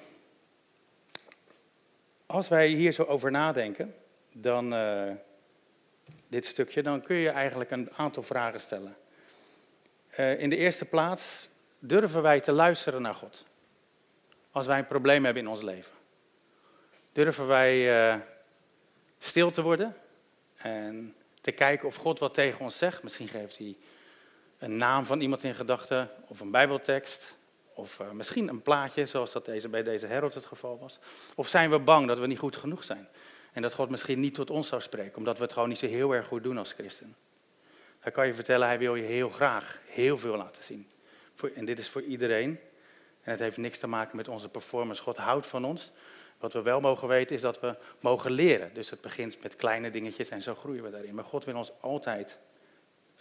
als 2.25 2.48
wij 2.48 2.68
hier 2.68 2.92
zo 2.92 3.03
over 3.03 3.32
nadenken, 3.32 3.96
dan 4.38 4.74
uh, 4.74 5.12
dit 6.28 6.46
stukje, 6.46 6.84
dan 6.84 7.02
kun 7.02 7.16
je 7.16 7.30
eigenlijk 7.30 7.72
een 7.72 7.92
aantal 7.94 8.24
vragen 8.24 8.62
stellen. 8.62 8.96
Uh, 10.20 10.40
in 10.40 10.50
de 10.50 10.58
eerste 10.58 10.86
plaats, 10.86 11.50
durven 11.80 12.22
wij 12.22 12.40
te 12.40 12.52
luisteren 12.52 13.02
naar 13.02 13.13
God? 13.13 13.46
Als 14.52 14.66
wij 14.66 14.78
een 14.78 14.88
probleem 14.88 15.25
hebben 15.25 15.44
in 15.44 15.50
ons 15.50 15.62
leven. 15.62 15.92
Durven 17.12 17.48
wij 17.48 18.08
uh, 18.13 18.22
stil 19.20 19.52
te 19.52 19.62
worden 19.62 19.96
en 20.56 21.16
te 21.42 21.52
kijken 21.52 21.88
of 21.88 21.96
God 21.96 22.20
wat 22.20 22.34
tegen 22.34 22.60
ons 22.60 22.78
zegt? 22.78 23.04
Misschien 23.04 23.28
geeft 23.28 23.58
hij 23.58 23.78
een 24.58 24.78
naam 24.78 25.06
van 25.06 25.22
iemand 25.22 25.44
in 25.44 25.56
gedachten 25.56 26.10
of 26.28 26.40
een 26.40 26.52
bijbeltekst. 26.52 27.38
Of 27.75 28.02
misschien 28.12 28.48
een 28.48 28.62
plaatje, 28.62 29.06
zoals 29.06 29.32
dat 29.32 29.46
deze, 29.46 29.70
bij 29.70 29.84
deze 29.84 30.08
Herod 30.08 30.34
het 30.34 30.46
geval 30.46 30.80
was. 30.80 31.00
Of 31.36 31.48
zijn 31.48 31.70
we 31.70 31.80
bang 31.80 32.08
dat 32.08 32.20
we 32.20 32.28
niet 32.28 32.40
goed 32.40 32.56
genoeg 32.56 32.84
zijn? 32.84 33.08
En 33.54 33.62
dat 33.62 33.74
God 33.74 33.90
misschien 33.90 34.20
niet 34.20 34.36
tot 34.36 34.50
ons 34.50 34.68
zou 34.68 34.82
spreken, 34.82 35.18
omdat 35.18 35.38
we 35.38 35.44
het 35.44 35.54
gewoon 35.54 35.70
niet 35.70 35.78
zo 35.78 35.88
heel 35.88 36.16
erg 36.16 36.28
goed 36.28 36.44
doen 36.44 36.58
als 36.58 36.74
christen. 36.74 37.16
Dan 38.04 38.12
kan 38.12 38.28
je 38.28 38.34
vertellen, 38.34 38.68
hij 38.68 38.80
wil 38.80 38.96
je 38.96 39.04
heel 39.04 39.30
graag 39.30 39.80
heel 39.86 40.18
veel 40.18 40.38
laten 40.38 40.64
zien. 40.64 40.88
En 41.56 41.66
dit 41.66 41.80
is 41.80 41.90
voor 41.90 42.02
iedereen. 42.02 42.60
En 43.22 43.32
het 43.32 43.40
heeft 43.40 43.58
niks 43.58 43.78
te 43.78 43.88
maken 43.88 44.16
met 44.18 44.28
onze 44.28 44.50
performance. 44.50 45.02
God 45.02 45.18
houdt 45.18 45.48
van 45.48 45.66
ons. 45.66 45.92
Wat 46.38 46.54
we 46.54 46.62
wel 46.62 46.80
mogen 46.80 47.08
weten 47.08 47.36
is 47.36 47.42
dat 47.42 47.60
we 47.60 47.76
mogen 48.00 48.32
leren. 48.32 48.74
Dus 48.74 48.90
het 48.90 49.02
begint 49.02 49.44
met 49.44 49.56
kleine 49.56 49.90
dingetjes 49.90 50.30
en 50.30 50.42
zo 50.42 50.56
groeien 50.56 50.84
we 50.84 50.90
daarin. 50.90 51.16
Maar 51.16 51.24
God 51.24 51.46
wil 51.46 51.56
ons 51.56 51.72
altijd 51.80 52.40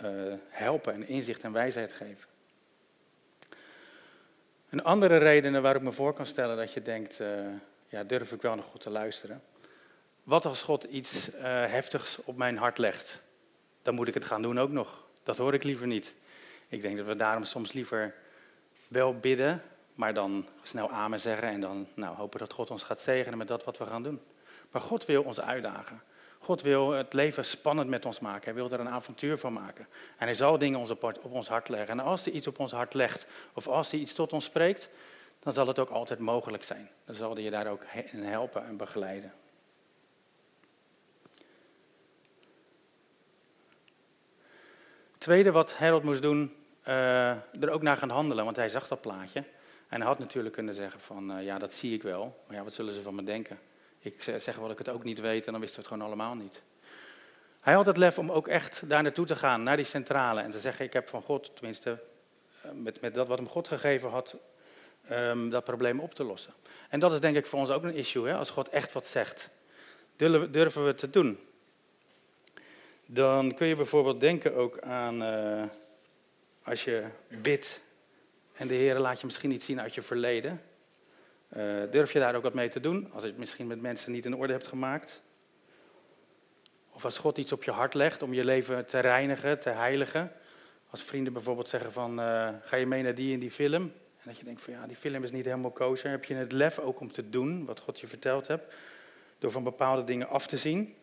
uh, 0.02 0.34
helpen 0.48 0.92
en 0.92 1.08
inzicht 1.08 1.42
en 1.42 1.52
wijsheid 1.52 1.92
geven. 1.92 2.28
Een 4.70 4.82
andere 4.82 5.16
reden 5.16 5.62
waar 5.62 5.76
ik 5.76 5.82
me 5.82 5.92
voor 5.92 6.12
kan 6.12 6.26
stellen 6.26 6.56
dat 6.56 6.72
je 6.72 6.82
denkt, 6.82 7.20
uh, 7.20 7.28
ja, 7.88 8.04
durf 8.04 8.32
ik 8.32 8.42
wel 8.42 8.54
nog 8.54 8.64
goed 8.64 8.80
te 8.80 8.90
luisteren. 8.90 9.42
Wat 10.22 10.44
als 10.44 10.62
God 10.62 10.84
iets 10.84 11.34
uh, 11.34 11.42
heftigs 11.44 12.18
op 12.24 12.36
mijn 12.36 12.56
hart 12.56 12.78
legt? 12.78 13.22
Dan 13.82 13.94
moet 13.94 14.08
ik 14.08 14.14
het 14.14 14.24
gaan 14.24 14.42
doen 14.42 14.58
ook 14.58 14.70
nog. 14.70 15.04
Dat 15.22 15.38
hoor 15.38 15.54
ik 15.54 15.62
liever 15.62 15.86
niet. 15.86 16.14
Ik 16.68 16.82
denk 16.82 16.96
dat 16.96 17.06
we 17.06 17.16
daarom 17.16 17.44
soms 17.44 17.72
liever 17.72 18.14
wel 18.88 19.16
bidden, 19.16 19.62
maar 19.94 20.14
dan 20.14 20.48
snel 20.62 20.90
amen 20.90 21.20
zeggen 21.20 21.48
en 21.48 21.60
dan 21.60 21.86
nou, 21.94 22.16
hopen 22.16 22.38
dat 22.38 22.52
God 22.52 22.70
ons 22.70 22.82
gaat 22.82 23.00
zegenen 23.00 23.38
met 23.38 23.48
dat 23.48 23.64
wat 23.64 23.78
we 23.78 23.86
gaan 23.86 24.02
doen. 24.02 24.20
Maar 24.70 24.82
God 24.82 25.04
wil 25.04 25.22
ons 25.22 25.40
uitdagen. 25.40 26.02
God 26.38 26.62
wil 26.62 26.90
het 26.90 27.12
leven 27.12 27.44
spannend 27.44 27.88
met 27.88 28.04
ons 28.04 28.20
maken. 28.20 28.44
Hij 28.44 28.54
wil 28.54 28.70
er 28.70 28.80
een 28.80 28.88
avontuur 28.88 29.38
van 29.38 29.52
maken. 29.52 29.86
En 30.16 30.26
hij 30.26 30.34
zal 30.34 30.58
dingen 30.58 30.80
op 31.00 31.32
ons 31.32 31.48
hart 31.48 31.68
leggen. 31.68 31.98
En 31.98 32.04
als 32.04 32.24
hij 32.24 32.32
iets 32.32 32.46
op 32.46 32.58
ons 32.58 32.72
hart 32.72 32.94
legt, 32.94 33.26
of 33.52 33.68
als 33.68 33.90
hij 33.90 34.00
iets 34.00 34.14
tot 34.14 34.32
ons 34.32 34.44
spreekt, 34.44 34.88
dan 35.38 35.52
zal 35.52 35.66
het 35.66 35.78
ook 35.78 35.90
altijd 35.90 36.18
mogelijk 36.18 36.64
zijn. 36.64 36.90
Dan 37.04 37.14
zal 37.14 37.34
hij 37.34 37.42
je 37.42 37.50
daar 37.50 37.66
ook 37.66 37.84
in 38.12 38.22
helpen 38.22 38.66
en 38.66 38.76
begeleiden. 38.76 39.32
Tweede 45.22 45.52
wat 45.52 45.72
Harold 45.72 46.02
moest 46.02 46.22
doen, 46.22 46.54
uh, 46.88 47.30
er 47.30 47.70
ook 47.70 47.82
naar 47.82 47.96
gaan 47.96 48.10
handelen, 48.10 48.44
want 48.44 48.56
hij 48.56 48.68
zag 48.68 48.88
dat 48.88 49.00
plaatje. 49.00 49.44
En 49.88 49.98
hij 49.98 50.06
had 50.06 50.18
natuurlijk 50.18 50.54
kunnen 50.54 50.74
zeggen 50.74 51.00
van, 51.00 51.38
uh, 51.38 51.44
ja, 51.44 51.58
dat 51.58 51.72
zie 51.72 51.94
ik 51.94 52.02
wel, 52.02 52.42
maar 52.46 52.56
ja, 52.56 52.62
wat 52.62 52.74
zullen 52.74 52.92
ze 52.92 53.02
van 53.02 53.14
me 53.14 53.22
denken? 53.22 53.58
Ik 53.98 54.22
zeg 54.22 54.56
wel 54.56 54.62
dat 54.62 54.78
ik 54.80 54.86
het 54.86 54.94
ook 54.94 55.04
niet 55.04 55.20
weet 55.20 55.46
en 55.46 55.52
dan 55.52 55.60
wisten 55.60 55.82
we 55.82 55.88
het 55.88 55.94
gewoon 55.94 56.12
allemaal 56.12 56.34
niet. 56.34 56.62
Hij 57.60 57.74
had 57.74 57.86
het 57.86 57.96
lef 57.96 58.18
om 58.18 58.32
ook 58.32 58.48
echt 58.48 58.88
daar 58.88 59.02
naartoe 59.02 59.26
te 59.26 59.36
gaan, 59.36 59.62
naar 59.62 59.76
die 59.76 59.84
centrale, 59.84 60.40
en 60.40 60.50
te 60.50 60.60
zeggen, 60.60 60.84
ik 60.84 60.92
heb 60.92 61.08
van 61.08 61.22
God, 61.22 61.56
tenminste, 61.56 62.02
eh, 62.62 62.70
met, 62.70 63.00
met 63.00 63.14
dat 63.14 63.26
wat 63.26 63.38
hem 63.38 63.48
God 63.48 63.68
gegeven 63.68 64.10
had, 64.10 64.36
um, 65.10 65.50
dat 65.50 65.64
probleem 65.64 66.00
op 66.00 66.14
te 66.14 66.24
lossen. 66.24 66.52
En 66.88 67.00
dat 67.00 67.12
is 67.12 67.20
denk 67.20 67.36
ik 67.36 67.46
voor 67.46 67.58
ons 67.58 67.70
ook 67.70 67.82
een 67.82 67.94
issue, 67.94 68.28
hè? 68.28 68.36
als 68.36 68.50
God 68.50 68.68
echt 68.68 68.92
wat 68.92 69.06
zegt. 69.06 69.50
Durven 70.16 70.82
we 70.82 70.88
het 70.88 70.98
te 70.98 71.10
doen? 71.10 71.38
Dan 73.14 73.54
kun 73.54 73.66
je 73.66 73.76
bijvoorbeeld 73.76 74.20
denken 74.20 74.54
ook 74.54 74.80
aan 74.80 75.22
uh, 75.22 75.64
als 76.62 76.84
je 76.84 77.04
bidt 77.28 77.80
en 78.52 78.68
de 78.68 78.74
Heer 78.74 78.98
laat 78.98 79.20
je 79.20 79.26
misschien 79.26 79.50
iets 79.50 79.64
zien 79.64 79.80
uit 79.80 79.94
je 79.94 80.02
verleden. 80.02 80.62
Uh, 81.56 81.82
durf 81.90 82.12
je 82.12 82.18
daar 82.18 82.34
ook 82.34 82.42
wat 82.42 82.54
mee 82.54 82.68
te 82.68 82.80
doen, 82.80 83.12
als 83.12 83.22
je 83.22 83.28
het 83.28 83.38
misschien 83.38 83.66
met 83.66 83.80
mensen 83.80 84.12
niet 84.12 84.24
in 84.24 84.36
orde 84.36 84.52
hebt 84.52 84.66
gemaakt? 84.66 85.22
Of 86.90 87.04
als 87.04 87.18
God 87.18 87.38
iets 87.38 87.52
op 87.52 87.64
je 87.64 87.70
hart 87.70 87.94
legt 87.94 88.22
om 88.22 88.34
je 88.34 88.44
leven 88.44 88.86
te 88.86 88.98
reinigen, 88.98 89.58
te 89.58 89.70
heiligen. 89.70 90.32
Als 90.90 91.02
vrienden 91.02 91.32
bijvoorbeeld 91.32 91.68
zeggen 91.68 91.92
van, 91.92 92.20
uh, 92.20 92.48
ga 92.62 92.76
je 92.76 92.86
mee 92.86 93.02
naar 93.02 93.14
die 93.14 93.34
en 93.34 93.40
die 93.40 93.50
film? 93.50 93.82
En 93.82 94.24
dat 94.24 94.38
je 94.38 94.44
denkt 94.44 94.62
van, 94.62 94.72
ja, 94.72 94.86
die 94.86 94.96
film 94.96 95.22
is 95.22 95.30
niet 95.30 95.44
helemaal 95.44 95.70
kosher. 95.70 96.10
Heb 96.10 96.24
je 96.24 96.34
het 96.34 96.52
lef 96.52 96.78
ook 96.78 97.00
om 97.00 97.12
te 97.12 97.30
doen 97.30 97.64
wat 97.64 97.80
God 97.80 98.00
je 98.00 98.06
verteld 98.06 98.46
hebt? 98.46 98.74
Door 99.38 99.50
van 99.50 99.62
bepaalde 99.62 100.04
dingen 100.04 100.28
af 100.28 100.46
te 100.46 100.56
zien. 100.56 100.94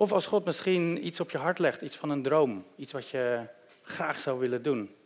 Of 0.00 0.12
als 0.12 0.26
God 0.26 0.44
misschien 0.44 1.06
iets 1.06 1.20
op 1.20 1.30
je 1.30 1.38
hart 1.38 1.58
legt, 1.58 1.82
iets 1.82 1.96
van 1.96 2.10
een 2.10 2.22
droom, 2.22 2.64
iets 2.76 2.92
wat 2.92 3.08
je 3.08 3.46
graag 3.82 4.20
zou 4.20 4.38
willen 4.38 4.62
doen. 4.62 4.96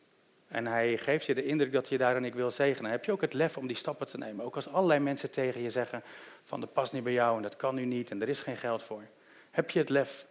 En 0.48 0.66
hij 0.66 0.98
geeft 0.98 1.24
je 1.24 1.34
de 1.34 1.44
indruk 1.44 1.72
dat 1.72 1.88
je 1.88 1.98
daarin 1.98 2.24
ik 2.24 2.34
wil 2.34 2.50
zegenen. 2.50 2.90
Heb 2.90 3.04
je 3.04 3.12
ook 3.12 3.20
het 3.20 3.32
lef 3.32 3.56
om 3.56 3.66
die 3.66 3.76
stappen 3.76 4.06
te 4.06 4.18
nemen? 4.18 4.44
Ook 4.44 4.56
als 4.56 4.68
allerlei 4.68 5.00
mensen 5.00 5.30
tegen 5.30 5.62
je 5.62 5.70
zeggen 5.70 6.02
van 6.44 6.60
dat 6.60 6.72
past 6.72 6.92
niet 6.92 7.04
bij 7.04 7.12
jou 7.12 7.36
en 7.36 7.42
dat 7.42 7.56
kan 7.56 7.74
nu 7.74 7.84
niet 7.84 8.10
en 8.10 8.22
er 8.22 8.28
is 8.28 8.40
geen 8.40 8.56
geld 8.56 8.82
voor. 8.82 9.02
Heb 9.50 9.70
je 9.70 9.78
het 9.78 9.88
lef 9.88 10.26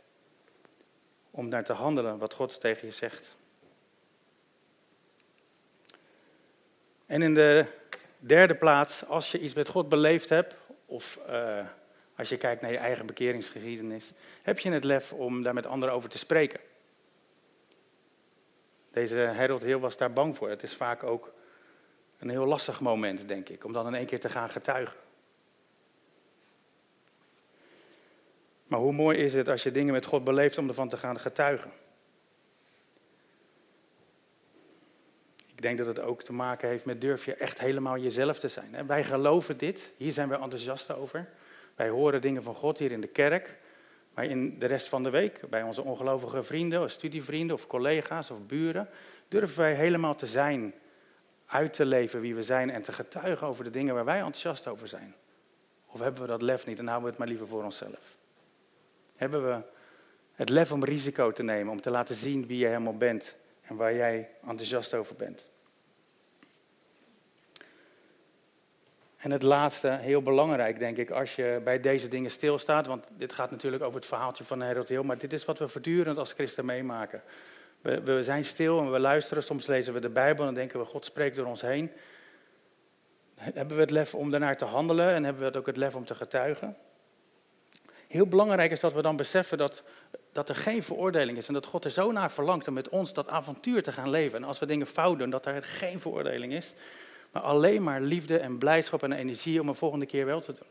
om 1.31 1.49
daar 1.49 1.63
te 1.63 1.73
handelen 1.73 2.17
wat 2.17 2.33
God 2.33 2.61
tegen 2.61 2.87
je 2.87 2.93
zegt? 2.93 3.35
En 7.05 7.21
in 7.21 7.33
de 7.33 7.65
derde 8.17 8.55
plaats, 8.55 9.05
als 9.05 9.31
je 9.31 9.39
iets 9.39 9.53
met 9.53 9.67
God 9.67 9.89
beleefd 9.89 10.29
hebt 10.29 10.55
of 10.85 11.19
uh, 11.29 11.65
als 12.21 12.29
je 12.29 12.37
kijkt 12.37 12.61
naar 12.61 12.71
je 12.71 12.77
eigen 12.77 13.05
bekeringsgeschiedenis, 13.05 14.11
heb 14.41 14.59
je 14.59 14.71
het 14.71 14.83
lef 14.83 15.13
om 15.13 15.43
daar 15.43 15.53
met 15.53 15.65
anderen 15.65 15.95
over 15.95 16.09
te 16.09 16.17
spreken. 16.17 16.59
Deze 18.91 19.17
Harold 19.17 19.63
Hill 19.63 19.77
was 19.77 19.97
daar 19.97 20.13
bang 20.13 20.37
voor. 20.37 20.49
Het 20.49 20.63
is 20.63 20.75
vaak 20.75 21.03
ook 21.03 21.33
een 22.17 22.29
heel 22.29 22.45
lastig 22.45 22.81
moment, 22.81 23.27
denk 23.27 23.49
ik, 23.49 23.63
om 23.63 23.73
dan 23.73 23.87
in 23.87 23.95
één 23.95 24.05
keer 24.05 24.19
te 24.19 24.29
gaan 24.29 24.49
getuigen. 24.49 24.95
Maar 28.67 28.79
hoe 28.79 28.93
mooi 28.93 29.17
is 29.17 29.33
het 29.33 29.47
als 29.47 29.63
je 29.63 29.71
dingen 29.71 29.93
met 29.93 30.05
God 30.05 30.23
beleeft 30.23 30.57
om 30.57 30.67
ervan 30.67 30.89
te 30.89 30.97
gaan 30.97 31.19
getuigen? 31.19 31.71
Ik 35.47 35.61
denk 35.61 35.77
dat 35.77 35.87
het 35.87 35.99
ook 35.99 36.23
te 36.23 36.33
maken 36.33 36.69
heeft 36.69 36.85
met 36.85 37.01
durf 37.01 37.25
je 37.25 37.33
echt 37.33 37.59
helemaal 37.59 37.97
jezelf 37.97 38.39
te 38.39 38.47
zijn. 38.47 38.87
Wij 38.87 39.03
geloven 39.03 39.57
dit, 39.57 39.91
hier 39.97 40.13
zijn 40.13 40.29
we 40.29 40.35
enthousiast 40.35 40.91
over. 40.91 41.29
Wij 41.75 41.89
horen 41.89 42.21
dingen 42.21 42.43
van 42.43 42.55
God 42.55 42.77
hier 42.77 42.91
in 42.91 43.01
de 43.01 43.07
kerk, 43.07 43.57
maar 44.13 44.25
in 44.25 44.59
de 44.59 44.65
rest 44.65 44.87
van 44.87 45.03
de 45.03 45.09
week, 45.09 45.49
bij 45.49 45.63
onze 45.63 45.83
ongelovige 45.83 46.43
vrienden, 46.43 46.89
studievrienden 46.89 47.55
of 47.55 47.67
collega's 47.67 48.29
of 48.29 48.45
buren, 48.45 48.89
durven 49.27 49.57
wij 49.57 49.73
helemaal 49.73 50.15
te 50.15 50.27
zijn, 50.27 50.73
uit 51.45 51.73
te 51.73 51.85
leven 51.85 52.21
wie 52.21 52.35
we 52.35 52.43
zijn 52.43 52.69
en 52.69 52.81
te 52.81 52.91
getuigen 52.91 53.47
over 53.47 53.63
de 53.63 53.69
dingen 53.69 53.95
waar 53.95 54.05
wij 54.05 54.17
enthousiast 54.17 54.67
over 54.67 54.87
zijn. 54.87 55.15
Of 55.85 55.99
hebben 55.99 56.21
we 56.21 56.27
dat 56.27 56.41
lef 56.41 56.65
niet 56.65 56.79
en 56.79 56.87
houden 56.87 57.03
we 57.03 57.09
het 57.09 57.19
maar 57.19 57.27
liever 57.27 57.47
voor 57.47 57.63
onszelf? 57.63 58.15
Hebben 59.15 59.45
we 59.45 59.61
het 60.33 60.49
lef 60.49 60.71
om 60.71 60.83
risico 60.83 61.31
te 61.31 61.43
nemen, 61.43 61.71
om 61.71 61.81
te 61.81 61.89
laten 61.89 62.15
zien 62.15 62.47
wie 62.47 62.57
je 62.57 62.65
helemaal 62.65 62.97
bent 62.97 63.35
en 63.61 63.75
waar 63.75 63.95
jij 63.95 64.29
enthousiast 64.41 64.93
over 64.93 65.15
bent? 65.15 65.47
En 69.21 69.31
het 69.31 69.43
laatste, 69.43 69.87
heel 69.87 70.21
belangrijk 70.21 70.79
denk 70.79 70.97
ik, 70.97 71.11
als 71.11 71.35
je 71.35 71.61
bij 71.63 71.79
deze 71.79 72.07
dingen 72.07 72.31
stilstaat, 72.31 72.87
want 72.87 73.07
dit 73.17 73.33
gaat 73.33 73.51
natuurlijk 73.51 73.83
over 73.83 73.95
het 73.95 74.05
verhaaltje 74.05 74.43
van 74.43 74.61
Harold 74.61 74.89
Hill, 74.89 75.01
maar 75.01 75.17
dit 75.17 75.33
is 75.33 75.45
wat 75.45 75.59
we 75.59 75.67
voortdurend 75.67 76.17
als 76.17 76.31
christen 76.31 76.65
meemaken. 76.65 77.21
We, 77.81 78.01
we 78.01 78.23
zijn 78.23 78.45
stil 78.45 78.79
en 78.79 78.91
we 78.91 78.99
luisteren, 78.99 79.43
soms 79.43 79.67
lezen 79.67 79.93
we 79.93 79.99
de 79.99 80.09
Bijbel 80.09 80.47
en 80.47 80.53
denken 80.53 80.79
we, 80.79 80.85
God 80.85 81.05
spreekt 81.05 81.35
door 81.35 81.45
ons 81.45 81.61
heen. 81.61 81.91
Hebben 83.35 83.75
we 83.75 83.81
het 83.81 83.91
lef 83.91 84.15
om 84.15 84.31
daarnaar 84.31 84.57
te 84.57 84.65
handelen 84.65 85.13
en 85.13 85.23
hebben 85.23 85.51
we 85.51 85.57
ook 85.57 85.65
het 85.65 85.77
lef 85.77 85.95
om 85.95 86.05
te 86.05 86.15
getuigen? 86.15 86.77
Heel 88.07 88.27
belangrijk 88.27 88.71
is 88.71 88.79
dat 88.79 88.93
we 88.93 89.01
dan 89.01 89.15
beseffen 89.15 89.57
dat, 89.57 89.83
dat 90.31 90.49
er 90.49 90.55
geen 90.55 90.83
veroordeling 90.83 91.37
is 91.37 91.47
en 91.47 91.53
dat 91.53 91.65
God 91.65 91.85
er 91.85 91.91
zo 91.91 92.11
naar 92.11 92.31
verlangt 92.31 92.67
om 92.67 92.73
met 92.73 92.89
ons 92.89 93.13
dat 93.13 93.27
avontuur 93.27 93.83
te 93.83 93.91
gaan 93.91 94.09
leven. 94.09 94.37
En 94.37 94.43
als 94.43 94.59
we 94.59 94.65
dingen 94.65 94.87
fout 94.87 95.19
doen, 95.19 95.29
dat 95.29 95.45
er 95.45 95.63
geen 95.63 95.99
veroordeling 95.99 96.53
is, 96.53 96.73
maar 97.31 97.41
alleen 97.41 97.83
maar 97.83 98.01
liefde 98.01 98.37
en 98.37 98.57
blijdschap 98.57 99.03
en 99.03 99.11
energie 99.11 99.61
om 99.61 99.67
een 99.67 99.75
volgende 99.75 100.05
keer 100.05 100.25
wel 100.25 100.41
te 100.41 100.53
doen. 100.53 100.67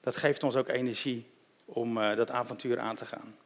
Dat 0.00 0.16
geeft 0.16 0.42
ons 0.42 0.56
ook 0.56 0.68
energie 0.68 1.26
om 1.64 1.98
uh, 1.98 2.16
dat 2.16 2.30
avontuur 2.30 2.78
aan 2.78 2.96
te 2.96 3.06
gaan. 3.06 3.36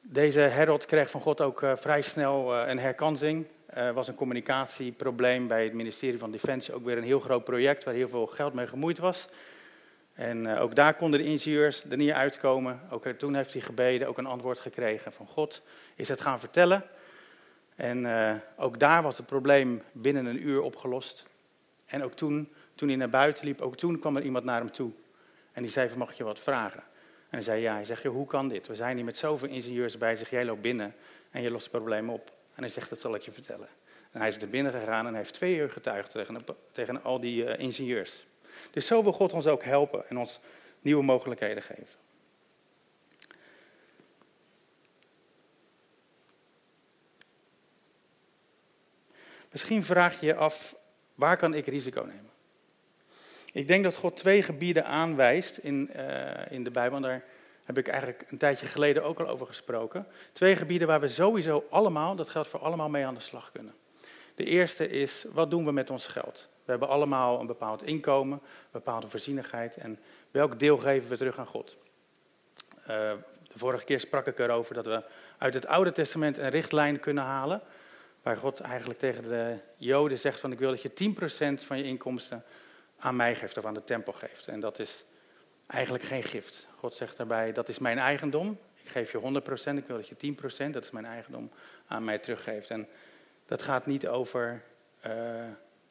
Deze 0.00 0.40
Herod 0.40 0.86
kreeg 0.86 1.10
van 1.10 1.20
God 1.20 1.40
ook 1.40 1.62
uh, 1.62 1.76
vrij 1.76 2.02
snel 2.02 2.54
uh, 2.54 2.68
een 2.68 2.78
herkansing. 2.78 3.46
Er 3.66 3.92
was 3.92 4.08
een 4.08 4.14
communicatieprobleem 4.14 5.46
bij 5.46 5.64
het 5.64 5.72
ministerie 5.72 6.18
van 6.18 6.30
Defensie. 6.30 6.74
Ook 6.74 6.84
weer 6.84 6.96
een 6.96 7.02
heel 7.02 7.20
groot 7.20 7.44
project 7.44 7.84
waar 7.84 7.94
heel 7.94 8.08
veel 8.08 8.26
geld 8.26 8.52
mee 8.54 8.66
gemoeid 8.66 8.98
was. 8.98 9.26
En 10.14 10.58
ook 10.58 10.74
daar 10.74 10.94
konden 10.94 11.20
de 11.20 11.26
ingenieurs 11.26 11.84
er 11.84 11.96
niet 11.96 12.10
uitkomen. 12.10 12.80
Ook 12.90 13.06
toen 13.06 13.34
heeft 13.34 13.52
hij 13.52 13.62
gebeden, 13.62 14.08
ook 14.08 14.18
een 14.18 14.26
antwoord 14.26 14.60
gekregen 14.60 15.12
van 15.12 15.26
God. 15.26 15.62
Is 15.94 16.08
het 16.08 16.20
gaan 16.20 16.40
vertellen. 16.40 16.84
En 17.78 18.04
uh, 18.04 18.34
ook 18.56 18.78
daar 18.78 19.02
was 19.02 19.16
het 19.16 19.26
probleem 19.26 19.82
binnen 19.92 20.26
een 20.26 20.46
uur 20.46 20.60
opgelost. 20.60 21.24
En 21.86 22.02
ook 22.02 22.12
toen, 22.12 22.52
toen 22.74 22.88
hij 22.88 22.96
naar 22.96 23.08
buiten 23.08 23.44
liep, 23.44 23.60
ook 23.60 23.76
toen 23.76 23.98
kwam 23.98 24.16
er 24.16 24.22
iemand 24.22 24.44
naar 24.44 24.58
hem 24.58 24.72
toe. 24.72 24.90
En 25.52 25.62
die 25.62 25.70
zei, 25.70 25.96
mag 25.96 26.12
je 26.12 26.24
wat 26.24 26.38
vragen? 26.38 26.80
En 26.80 27.28
hij 27.28 27.42
zei, 27.42 27.60
ja. 27.60 27.74
Hij 27.74 27.84
zegt, 27.84 28.04
hoe 28.04 28.26
kan 28.26 28.48
dit? 28.48 28.66
We 28.66 28.74
zijn 28.74 28.96
hier 28.96 29.04
met 29.04 29.16
zoveel 29.16 29.48
ingenieurs 29.48 29.98
bij 29.98 30.16
zich. 30.16 30.30
Jij 30.30 30.44
loopt 30.44 30.60
binnen 30.60 30.94
en 31.30 31.42
je 31.42 31.50
lost 31.50 31.62
het 31.62 31.72
probleem 31.72 32.10
op. 32.10 32.32
En 32.54 32.62
hij 32.62 32.68
zegt, 32.68 32.88
dat 32.88 33.00
zal 33.00 33.14
ik 33.14 33.22
je 33.22 33.32
vertellen. 33.32 33.68
En 34.10 34.20
hij 34.20 34.28
is 34.28 34.36
er 34.36 34.48
binnen 34.48 34.72
gegaan 34.72 35.06
en 35.06 35.14
heeft 35.14 35.34
twee 35.34 35.56
uur 35.56 35.70
getuigd 35.70 36.10
tegen, 36.10 36.36
tegen 36.72 37.02
al 37.02 37.20
die 37.20 37.44
uh, 37.44 37.58
ingenieurs. 37.58 38.26
Dus 38.70 38.86
zo 38.86 39.02
wil 39.02 39.12
God 39.12 39.32
ons 39.32 39.46
ook 39.46 39.64
helpen 39.64 40.08
en 40.08 40.18
ons 40.18 40.40
nieuwe 40.80 41.02
mogelijkheden 41.02 41.62
geven. 41.62 42.07
Misschien 49.50 49.84
vraag 49.84 50.20
je 50.20 50.26
je 50.26 50.34
af, 50.34 50.76
waar 51.14 51.36
kan 51.36 51.54
ik 51.54 51.66
risico 51.66 52.00
nemen? 52.00 52.30
Ik 53.52 53.68
denk 53.68 53.84
dat 53.84 53.96
God 53.96 54.16
twee 54.16 54.42
gebieden 54.42 54.84
aanwijst 54.84 55.56
in, 55.56 55.90
uh, 55.96 56.30
in 56.50 56.64
de 56.64 56.70
Bijbel. 56.70 57.00
Daar 57.00 57.24
heb 57.64 57.78
ik 57.78 57.88
eigenlijk 57.88 58.24
een 58.28 58.38
tijdje 58.38 58.66
geleden 58.66 59.04
ook 59.04 59.20
al 59.20 59.28
over 59.28 59.46
gesproken. 59.46 60.06
Twee 60.32 60.56
gebieden 60.56 60.88
waar 60.88 61.00
we 61.00 61.08
sowieso 61.08 61.66
allemaal, 61.70 62.16
dat 62.16 62.28
geldt 62.28 62.48
voor 62.48 62.60
allemaal, 62.60 62.88
mee 62.88 63.06
aan 63.06 63.14
de 63.14 63.20
slag 63.20 63.52
kunnen. 63.52 63.74
De 64.34 64.44
eerste 64.44 64.88
is, 64.88 65.26
wat 65.32 65.50
doen 65.50 65.64
we 65.64 65.72
met 65.72 65.90
ons 65.90 66.06
geld? 66.06 66.48
We 66.64 66.70
hebben 66.70 66.88
allemaal 66.88 67.40
een 67.40 67.46
bepaald 67.46 67.82
inkomen, 67.82 68.38
een 68.42 68.68
bepaalde 68.70 69.08
voorzienigheid. 69.08 69.76
En 69.76 69.98
welk 70.30 70.58
deel 70.58 70.76
geven 70.76 71.08
we 71.08 71.16
terug 71.16 71.38
aan 71.38 71.46
God? 71.46 71.76
Uh, 72.80 72.86
de 73.52 73.58
vorige 73.58 73.84
keer 73.84 74.00
sprak 74.00 74.26
ik 74.26 74.38
erover 74.38 74.74
dat 74.74 74.86
we 74.86 75.02
uit 75.38 75.54
het 75.54 75.66
Oude 75.66 75.92
Testament 75.92 76.38
een 76.38 76.50
richtlijn 76.50 77.00
kunnen 77.00 77.24
halen 77.24 77.62
Waar 78.22 78.36
God 78.36 78.60
eigenlijk 78.60 78.98
tegen 78.98 79.22
de 79.22 79.56
Joden 79.76 80.18
zegt 80.18 80.40
van 80.40 80.52
ik 80.52 80.58
wil 80.58 80.70
dat 80.70 80.82
je 80.82 81.14
10% 81.60 81.64
van 81.64 81.78
je 81.78 81.84
inkomsten 81.84 82.44
aan 82.98 83.16
mij 83.16 83.34
geeft 83.36 83.58
of 83.58 83.64
aan 83.64 83.74
de 83.74 83.84
tempel 83.84 84.12
geeft. 84.12 84.48
En 84.48 84.60
dat 84.60 84.78
is 84.78 85.04
eigenlijk 85.66 86.04
geen 86.04 86.22
gift. 86.22 86.68
God 86.76 86.94
zegt 86.94 87.16
daarbij 87.16 87.52
dat 87.52 87.68
is 87.68 87.78
mijn 87.78 87.98
eigendom. 87.98 88.58
Ik 88.82 88.88
geef 88.88 89.12
je 89.12 89.18
100%, 89.18 89.76
ik 89.76 89.86
wil 89.86 89.96
dat 89.96 90.08
je 90.08 90.34
10%, 90.68 90.70
dat 90.70 90.84
is 90.84 90.90
mijn 90.90 91.04
eigendom, 91.04 91.50
aan 91.86 92.04
mij 92.04 92.18
teruggeeft. 92.18 92.70
En 92.70 92.88
dat 93.46 93.62
gaat 93.62 93.86
niet 93.86 94.06
over 94.06 94.62
uh, 95.06 95.44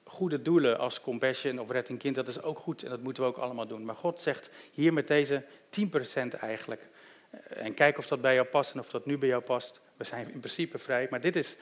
goede 0.04 0.42
doelen 0.42 0.80
als 0.80 1.02
compassion 1.02 1.60
of 1.60 1.72
red 1.72 1.90
een 1.90 1.98
kind. 1.98 2.16
Dat 2.16 2.28
is 2.28 2.42
ook 2.42 2.60
goed 2.60 2.84
en 2.84 2.90
dat 2.90 3.02
moeten 3.02 3.24
we 3.24 3.30
ook 3.30 3.38
allemaal 3.38 3.68
doen. 3.68 3.86
Maar 3.86 3.96
God 3.96 4.20
zegt 4.20 4.50
hier 4.72 4.94
met 4.94 5.08
deze 5.08 5.44
10% 5.70 6.40
eigenlijk. 6.40 6.88
Eh, 7.30 7.66
en 7.66 7.74
kijk 7.74 7.98
of 7.98 8.08
dat 8.08 8.22
bij 8.22 8.34
jou 8.34 8.48
past 8.48 8.74
en 8.74 8.80
of 8.80 8.90
dat 8.90 9.06
nu 9.06 9.18
bij 9.18 9.30
jou 9.30 9.44
past. 9.44 9.82
We 9.98 10.04
zijn 10.04 10.32
in 10.32 10.40
principe 10.40 10.78
vrij, 10.78 11.08
maar 11.10 11.22
dit 11.22 11.36
is 11.36 11.56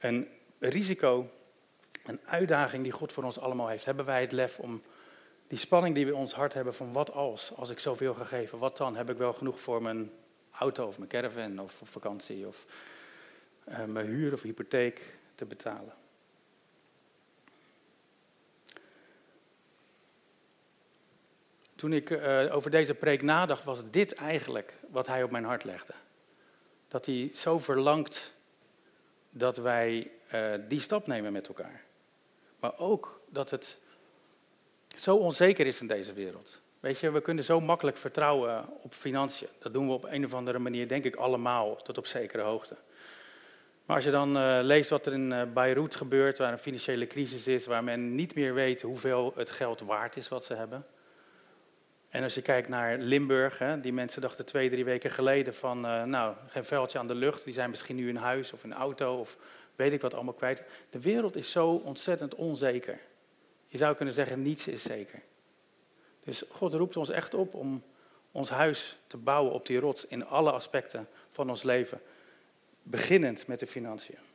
een 0.00 0.28
risico, 0.58 1.30
een 2.04 2.20
uitdaging 2.24 2.82
die 2.82 2.92
God 2.92 3.12
voor 3.12 3.24
ons 3.24 3.38
allemaal 3.38 3.68
heeft. 3.68 3.84
Hebben 3.84 4.04
wij 4.04 4.20
het 4.20 4.32
lef 4.32 4.58
om 4.58 4.82
die 5.48 5.58
spanning 5.58 5.94
die 5.94 6.04
we 6.04 6.12
in 6.12 6.18
ons 6.18 6.34
hart 6.34 6.54
hebben 6.54 6.74
van 6.74 6.92
wat 6.92 7.12
als, 7.12 7.52
als 7.56 7.70
ik 7.70 7.78
zoveel 7.78 8.14
ga 8.14 8.24
geven, 8.24 8.58
wat 8.58 8.76
dan? 8.76 8.96
Heb 8.96 9.10
ik 9.10 9.16
wel 9.16 9.32
genoeg 9.32 9.60
voor 9.60 9.82
mijn 9.82 10.10
auto 10.50 10.86
of 10.86 10.98
mijn 10.98 11.10
caravan 11.10 11.58
of 11.58 11.80
vakantie 11.84 12.46
of 12.46 12.66
uh, 13.68 13.84
mijn 13.84 14.06
huur 14.06 14.32
of 14.32 14.42
hypotheek 14.42 15.18
te 15.34 15.44
betalen? 15.44 15.94
Toen 21.74 21.92
ik 21.92 22.10
uh, 22.10 22.54
over 22.54 22.70
deze 22.70 22.94
preek 22.94 23.22
nadacht, 23.22 23.64
was 23.64 23.90
dit 23.90 24.14
eigenlijk 24.14 24.78
wat 24.90 25.06
hij 25.06 25.22
op 25.22 25.30
mijn 25.30 25.44
hart 25.44 25.64
legde. 25.64 25.94
Dat 26.88 27.06
hij 27.06 27.30
zo 27.34 27.58
verlangt 27.58 28.32
dat 29.30 29.56
wij 29.56 30.10
uh, 30.34 30.54
die 30.68 30.80
stap 30.80 31.06
nemen 31.06 31.32
met 31.32 31.48
elkaar. 31.48 31.82
Maar 32.60 32.78
ook 32.78 33.20
dat 33.28 33.50
het 33.50 33.78
zo 34.96 35.16
onzeker 35.16 35.66
is 35.66 35.80
in 35.80 35.86
deze 35.86 36.12
wereld. 36.12 36.60
Weet 36.80 36.98
je, 36.98 37.10
we 37.10 37.20
kunnen 37.20 37.44
zo 37.44 37.60
makkelijk 37.60 37.96
vertrouwen 37.96 38.66
op 38.82 38.94
financiën. 38.94 39.48
Dat 39.58 39.72
doen 39.72 39.86
we 39.86 39.92
op 39.92 40.04
een 40.04 40.24
of 40.24 40.34
andere 40.34 40.58
manier, 40.58 40.88
denk 40.88 41.04
ik, 41.04 41.16
allemaal 41.16 41.76
tot 41.76 41.98
op 41.98 42.06
zekere 42.06 42.42
hoogte. 42.42 42.76
Maar 43.84 43.96
als 43.96 44.04
je 44.04 44.10
dan 44.10 44.36
uh, 44.36 44.58
leest 44.62 44.90
wat 44.90 45.06
er 45.06 45.12
in 45.12 45.30
uh, 45.30 45.42
Beirut 45.54 45.94
gebeurt, 45.94 46.38
waar 46.38 46.52
een 46.52 46.58
financiële 46.58 47.06
crisis 47.06 47.46
is, 47.46 47.66
waar 47.66 47.84
men 47.84 48.14
niet 48.14 48.34
meer 48.34 48.54
weet 48.54 48.82
hoeveel 48.82 49.32
het 49.36 49.50
geld 49.50 49.80
waard 49.80 50.16
is 50.16 50.28
wat 50.28 50.44
ze 50.44 50.54
hebben. 50.54 50.86
En 52.10 52.22
als 52.22 52.34
je 52.34 52.42
kijkt 52.42 52.68
naar 52.68 52.98
Limburg, 52.98 53.58
hè, 53.58 53.80
die 53.80 53.92
mensen 53.92 54.20
dachten 54.20 54.46
twee, 54.46 54.70
drie 54.70 54.84
weken 54.84 55.10
geleden 55.10 55.54
van, 55.54 55.84
uh, 55.84 56.04
nou, 56.04 56.34
geen 56.46 56.64
veldje 56.64 56.98
aan 56.98 57.06
de 57.06 57.14
lucht, 57.14 57.44
die 57.44 57.52
zijn 57.52 57.70
misschien 57.70 57.96
nu 57.96 58.08
in 58.08 58.16
huis 58.16 58.52
of 58.52 58.64
in 58.64 58.72
auto 58.72 59.18
of 59.18 59.36
weet 59.76 59.92
ik 59.92 60.00
wat 60.00 60.14
allemaal 60.14 60.34
kwijt. 60.34 60.62
De 60.90 61.00
wereld 61.00 61.36
is 61.36 61.50
zo 61.50 61.70
ontzettend 61.70 62.34
onzeker. 62.34 63.00
Je 63.66 63.78
zou 63.78 63.96
kunnen 63.96 64.14
zeggen, 64.14 64.42
niets 64.42 64.68
is 64.68 64.82
zeker. 64.82 65.20
Dus 66.24 66.44
God 66.48 66.74
roept 66.74 66.96
ons 66.96 67.10
echt 67.10 67.34
op 67.34 67.54
om 67.54 67.82
ons 68.32 68.50
huis 68.50 68.98
te 69.06 69.16
bouwen 69.16 69.52
op 69.52 69.66
die 69.66 69.78
rots 69.78 70.06
in 70.06 70.26
alle 70.26 70.50
aspecten 70.50 71.08
van 71.30 71.50
ons 71.50 71.62
leven. 71.62 72.00
Beginnend 72.82 73.46
met 73.46 73.58
de 73.58 73.66
financiën. 73.66 74.29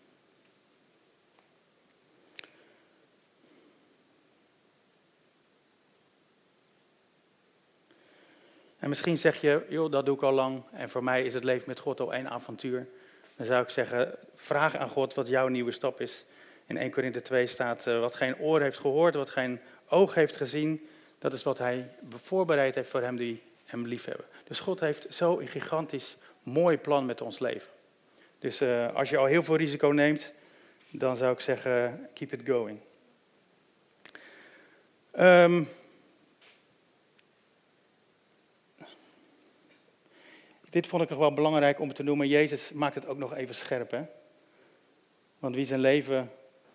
En 8.85 8.91
misschien 8.91 9.17
zeg 9.17 9.41
je, 9.41 9.65
joh, 9.69 9.91
dat 9.91 10.05
doe 10.05 10.15
ik 10.15 10.21
al 10.21 10.31
lang 10.31 10.63
en 10.71 10.89
voor 10.89 11.03
mij 11.03 11.23
is 11.23 11.33
het 11.33 11.43
leven 11.43 11.63
met 11.67 11.79
God 11.79 11.99
al 11.99 12.13
één 12.13 12.29
avontuur. 12.29 12.87
Dan 13.35 13.45
zou 13.45 13.63
ik 13.63 13.69
zeggen, 13.69 14.15
vraag 14.35 14.75
aan 14.75 14.89
God 14.89 15.13
wat 15.13 15.27
jouw 15.27 15.47
nieuwe 15.47 15.71
stap 15.71 16.01
is. 16.01 16.25
In 16.65 16.77
1 16.77 16.91
Korinthe 16.91 17.21
2 17.21 17.47
staat, 17.47 17.87
uh, 17.87 17.99
wat 17.99 18.15
geen 18.15 18.39
oor 18.39 18.61
heeft 18.61 18.79
gehoord, 18.79 19.15
wat 19.15 19.29
geen 19.29 19.59
oog 19.87 20.13
heeft 20.13 20.35
gezien, 20.35 20.87
dat 21.19 21.33
is 21.33 21.43
wat 21.43 21.57
hij 21.57 21.89
voorbereid 22.21 22.75
heeft 22.75 22.89
voor 22.89 23.01
hem 23.01 23.15
die 23.15 23.41
hem 23.65 23.87
liefhebben. 23.87 24.25
Dus 24.43 24.59
God 24.59 24.79
heeft 24.79 25.07
zo 25.09 25.39
een 25.39 25.47
gigantisch 25.47 26.17
mooi 26.43 26.77
plan 26.77 27.05
met 27.05 27.21
ons 27.21 27.39
leven. 27.39 27.69
Dus 28.39 28.61
uh, 28.61 28.95
als 28.95 29.09
je 29.09 29.17
al 29.17 29.25
heel 29.25 29.43
veel 29.43 29.55
risico 29.55 29.87
neemt, 29.87 30.31
dan 30.89 31.17
zou 31.17 31.33
ik 31.33 31.39
zeggen, 31.39 32.09
keep 32.13 32.33
it 32.33 32.41
going. 32.45 32.79
Um, 35.19 35.67
Dit 40.75 40.87
vond 40.87 41.03
ik 41.03 41.09
nog 41.09 41.19
wel 41.19 41.33
belangrijk 41.33 41.79
om 41.79 41.93
te 41.93 42.03
noemen. 42.03 42.27
Jezus 42.27 42.71
maakt 42.71 42.95
het 42.95 43.07
ook 43.07 43.17
nog 43.17 43.35
even 43.35 43.55
scherp. 43.55 43.91
Hè? 43.91 44.03
Want 45.39 45.55
wie 45.55 45.65
zijn 45.65 45.79
leven 45.79 46.31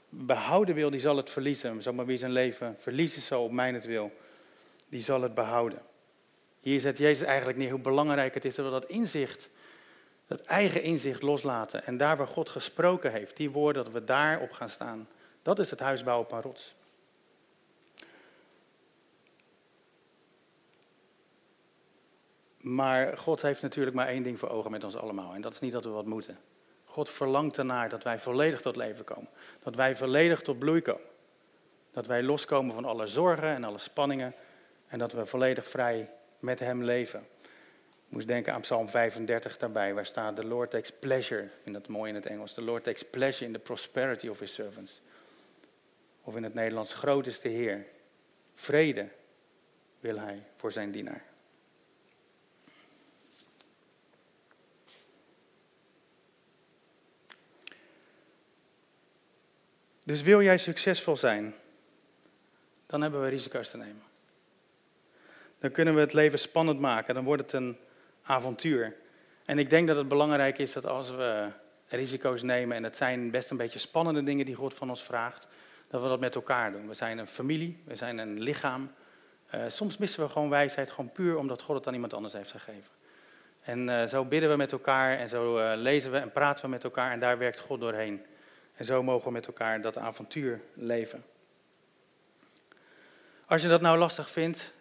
behouden 0.09 0.75
wil, 0.75 0.91
die 0.91 1.01
zal 1.01 1.17
het 1.17 1.31
verliezen. 1.31 1.95
Maar 1.95 2.07
wie 2.07 2.17
zijn 2.17 2.31
leven 2.31 2.77
verliezen 2.79 3.23
zal 3.23 3.45
op 3.45 3.51
mijn 3.51 3.75
het 3.75 3.85
wil, 3.85 4.13
die 4.89 5.01
zal 5.01 5.23
het 5.23 5.35
behouden. 5.35 5.79
Hier 6.61 6.81
zet 6.81 6.99
Jezus 6.99 7.27
eigenlijk 7.27 7.59
neer 7.59 7.71
hoe 7.71 7.81
belangrijk 7.81 8.35
het 8.35 8.45
is 8.45 8.55
dat 8.55 8.65
we 8.65 8.71
dat 8.71 8.87
inzicht, 8.87 9.49
dat 10.27 10.41
eigen 10.41 10.83
inzicht 10.83 11.23
loslaten. 11.23 11.85
En 11.85 11.97
daar 11.97 12.17
waar 12.17 12.27
God 12.27 12.49
gesproken 12.49 13.13
heeft, 13.13 13.37
die 13.37 13.51
woorden, 13.51 13.85
dat 13.85 13.93
we 13.93 14.05
daarop 14.05 14.53
gaan 14.53 14.71
staan. 14.71 15.09
Dat 15.43 15.59
is 15.59 15.71
het 15.71 15.81
huis 15.81 16.03
bouwen 16.03 16.27
op 16.27 16.33
een 16.33 16.43
rots. 16.43 16.75
Maar 22.61 23.19
God 23.19 23.43
heeft 23.43 23.63
natuurlijk 23.63 23.97
maar 23.97 24.09
één 24.09 24.23
ding 24.23 24.39
voor 24.39 24.49
ogen 24.49 24.71
met 24.71 24.85
ons 24.85 24.97
allemaal. 24.97 25.35
En 25.35 25.41
dat 25.41 25.55
is 25.55 25.61
niet 25.61 25.73
dat 25.73 25.85
we 25.85 25.91
wat 25.91 26.07
moeten. 26.07 26.39
God 26.85 27.11
verlangt 27.11 27.59
ernaar 27.59 27.89
dat 27.89 28.03
wij 28.03 28.19
volledig 28.19 28.61
tot 28.61 28.77
leven 28.77 29.05
komen. 29.05 29.29
Dat 29.63 29.75
wij 29.75 29.97
volledig 29.97 30.41
tot 30.41 30.59
bloei 30.59 30.83
komen. 30.83 31.09
Dat 31.93 32.07
wij 32.07 32.23
loskomen 32.23 32.75
van 32.75 32.85
alle 32.85 33.07
zorgen 33.07 33.55
en 33.55 33.65
alle 33.65 33.79
spanningen. 33.79 34.35
En 34.87 34.99
dat 34.99 35.13
we 35.13 35.27
volledig 35.27 35.67
vrij 35.69 36.11
met 36.39 36.59
Hem 36.59 36.85
leven. 36.85 37.27
Ik 37.43 38.17
moest 38.17 38.29
denken 38.29 38.53
aan 38.53 38.61
Psalm 38.61 38.89
35 38.89 39.57
daarbij, 39.57 39.95
waar 39.95 40.07
staat: 40.07 40.37
The 40.37 40.45
Lord 40.45 40.71
takes 40.71 40.93
pleasure. 40.93 41.43
Ik 41.43 41.51
vind 41.63 41.75
dat 41.75 41.89
mooi 41.89 42.09
in 42.09 42.15
het 42.15 42.27
Engels. 42.27 42.55
The 42.55 42.63
Lord 42.63 42.85
takes 42.85 43.03
pleasure 43.03 43.45
in 43.45 43.53
the 43.53 43.59
prosperity 43.59 44.29
of 44.29 44.39
His 44.39 44.55
servants. 44.55 45.01
Of 46.23 46.37
in 46.37 46.43
het 46.43 46.55
Nederlands: 46.55 46.93
Groot 46.93 47.27
is 47.27 47.41
de 47.41 47.49
Heer. 47.49 47.87
Vrede 48.55 49.09
wil 50.01 50.19
Hij 50.19 50.43
voor 50.57 50.73
zijn 50.73 50.91
dienaar. 50.91 51.30
Dus 60.05 60.23
wil 60.23 60.43
jij 60.43 60.59
succesvol 60.59 61.17
zijn, 61.17 61.55
dan 62.87 63.03
hebben 63.03 63.23
we 63.23 63.29
risico's 63.29 63.71
te 63.71 63.77
nemen. 63.77 64.03
Dan 65.59 65.71
kunnen 65.71 65.95
we 65.95 66.01
het 66.01 66.13
leven 66.13 66.39
spannend 66.39 66.81
maken, 66.81 67.15
dan 67.15 67.25
wordt 67.25 67.43
het 67.43 67.53
een 67.53 67.79
avontuur. 68.23 68.97
En 69.45 69.59
ik 69.59 69.71
denk 69.71 69.89
dat 69.89 69.97
het 69.97 70.09
belangrijk 70.09 70.59
is 70.59 70.73
dat 70.73 70.87
als 70.87 71.11
we 71.11 71.49
risico's 71.87 72.43
nemen, 72.43 72.77
en 72.77 72.85
het 72.85 72.97
zijn 72.97 73.31
best 73.31 73.51
een 73.51 73.57
beetje 73.57 73.79
spannende 73.79 74.23
dingen 74.23 74.47
die 74.47 74.55
God 74.55 74.75
van 74.75 74.89
ons 74.89 75.03
vraagt, 75.03 75.47
dat 75.89 76.03
we 76.03 76.09
dat 76.09 76.21
met 76.21 76.35
elkaar 76.35 76.73
doen. 76.73 76.89
We 76.89 76.95
zijn 76.95 77.19
een 77.19 77.27
familie, 77.27 77.83
we 77.85 77.95
zijn 77.95 78.19
een 78.19 78.41
lichaam. 78.41 78.93
Uh, 79.55 79.63
soms 79.69 79.99
missen 79.99 80.23
we 80.23 80.29
gewoon 80.29 80.49
wijsheid, 80.49 80.91
gewoon 80.91 81.13
puur 81.13 81.37
omdat 81.37 81.63
God 81.63 81.77
het 81.77 81.87
aan 81.87 81.95
iemand 81.95 82.15
anders 82.15 82.33
heeft 82.33 82.51
gegeven. 82.51 82.93
En 83.61 83.89
uh, 83.89 84.05
zo 84.05 84.25
bidden 84.25 84.51
we 84.51 84.57
met 84.57 84.73
elkaar 84.73 85.19
en 85.19 85.29
zo 85.29 85.59
uh, 85.59 85.73
lezen 85.77 86.11
we 86.11 86.19
en 86.19 86.33
praten 86.33 86.65
we 86.65 86.71
met 86.71 86.85
elkaar 86.85 87.13
en 87.13 87.21
daar 87.21 87.39
werkt 87.39 87.61
God 87.61 87.81
doorheen. 87.81 88.27
En 88.81 88.87
zo 88.87 89.03
mogen 89.03 89.27
we 89.27 89.33
met 89.33 89.47
elkaar 89.47 89.81
dat 89.81 89.99
avontuur 89.99 90.61
leven. 90.75 91.25
Als 93.47 93.63
je 93.63 93.69
dat 93.69 93.81
nou 93.81 93.99
lastig 93.99 94.31
vindt, 94.31 94.73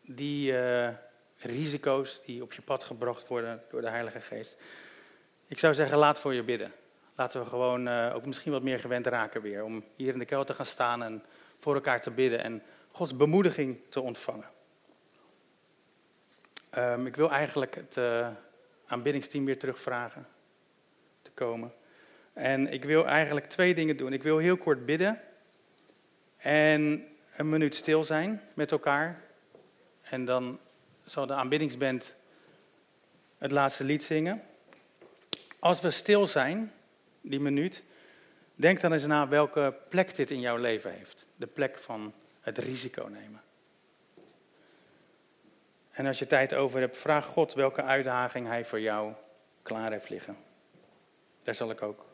die 0.00 0.52
uh, 0.52 0.88
risico's 1.36 2.22
die 2.24 2.42
op 2.42 2.52
je 2.52 2.62
pad 2.62 2.84
gebracht 2.84 3.28
worden 3.28 3.62
door 3.70 3.80
de 3.80 3.88
Heilige 3.88 4.20
Geest. 4.20 4.56
Ik 5.46 5.58
zou 5.58 5.74
zeggen, 5.74 5.98
laat 5.98 6.18
voor 6.18 6.34
je 6.34 6.42
bidden. 6.42 6.72
Laten 7.14 7.40
we 7.40 7.48
gewoon 7.48 7.88
uh, 7.88 8.14
ook 8.14 8.26
misschien 8.26 8.52
wat 8.52 8.62
meer 8.62 8.78
gewend 8.78 9.06
raken 9.06 9.42
weer. 9.42 9.64
Om 9.64 9.84
hier 9.96 10.12
in 10.12 10.18
de 10.18 10.24
kel 10.24 10.44
te 10.44 10.54
gaan 10.54 10.66
staan 10.66 11.02
en 11.02 11.24
voor 11.58 11.74
elkaar 11.74 12.02
te 12.02 12.10
bidden 12.10 12.42
en 12.42 12.62
Gods 12.90 13.16
bemoediging 13.16 13.80
te 13.88 14.00
ontvangen. 14.00 14.50
Um, 16.76 17.06
ik 17.06 17.16
wil 17.16 17.30
eigenlijk 17.30 17.74
het 17.74 17.96
uh, 17.96 18.28
aanbiddingsteam 18.86 19.44
weer 19.44 19.58
terugvragen 19.58 20.26
te 21.22 21.30
komen. 21.30 21.72
En 22.40 22.72
ik 22.72 22.84
wil 22.84 23.06
eigenlijk 23.06 23.48
twee 23.48 23.74
dingen 23.74 23.96
doen. 23.96 24.12
Ik 24.12 24.22
wil 24.22 24.38
heel 24.38 24.56
kort 24.56 24.84
bidden 24.86 25.20
en 26.36 27.06
een 27.36 27.48
minuut 27.48 27.74
stil 27.74 28.04
zijn 28.04 28.40
met 28.54 28.70
elkaar. 28.70 29.20
En 30.02 30.24
dan 30.24 30.58
zal 31.04 31.26
de 31.26 31.32
aanbiddingsband 31.32 32.16
het 33.38 33.52
laatste 33.52 33.84
lied 33.84 34.02
zingen. 34.02 34.42
Als 35.58 35.80
we 35.80 35.90
stil 35.90 36.26
zijn, 36.26 36.72
die 37.20 37.40
minuut, 37.40 37.82
denk 38.54 38.80
dan 38.80 38.92
eens 38.92 39.06
na 39.06 39.28
welke 39.28 39.74
plek 39.88 40.14
dit 40.14 40.30
in 40.30 40.40
jouw 40.40 40.56
leven 40.56 40.92
heeft. 40.92 41.26
De 41.36 41.46
plek 41.46 41.76
van 41.76 42.14
het 42.40 42.58
risico 42.58 43.06
nemen. 43.06 43.40
En 45.90 46.06
als 46.06 46.18
je 46.18 46.26
tijd 46.26 46.54
over 46.54 46.80
hebt, 46.80 46.98
vraag 46.98 47.26
God 47.26 47.54
welke 47.54 47.82
uitdaging 47.82 48.46
Hij 48.46 48.64
voor 48.64 48.80
jou 48.80 49.12
klaar 49.62 49.90
heeft 49.90 50.08
liggen. 50.08 50.36
Daar 51.42 51.54
zal 51.54 51.70
ik 51.70 51.82
ook 51.82 52.09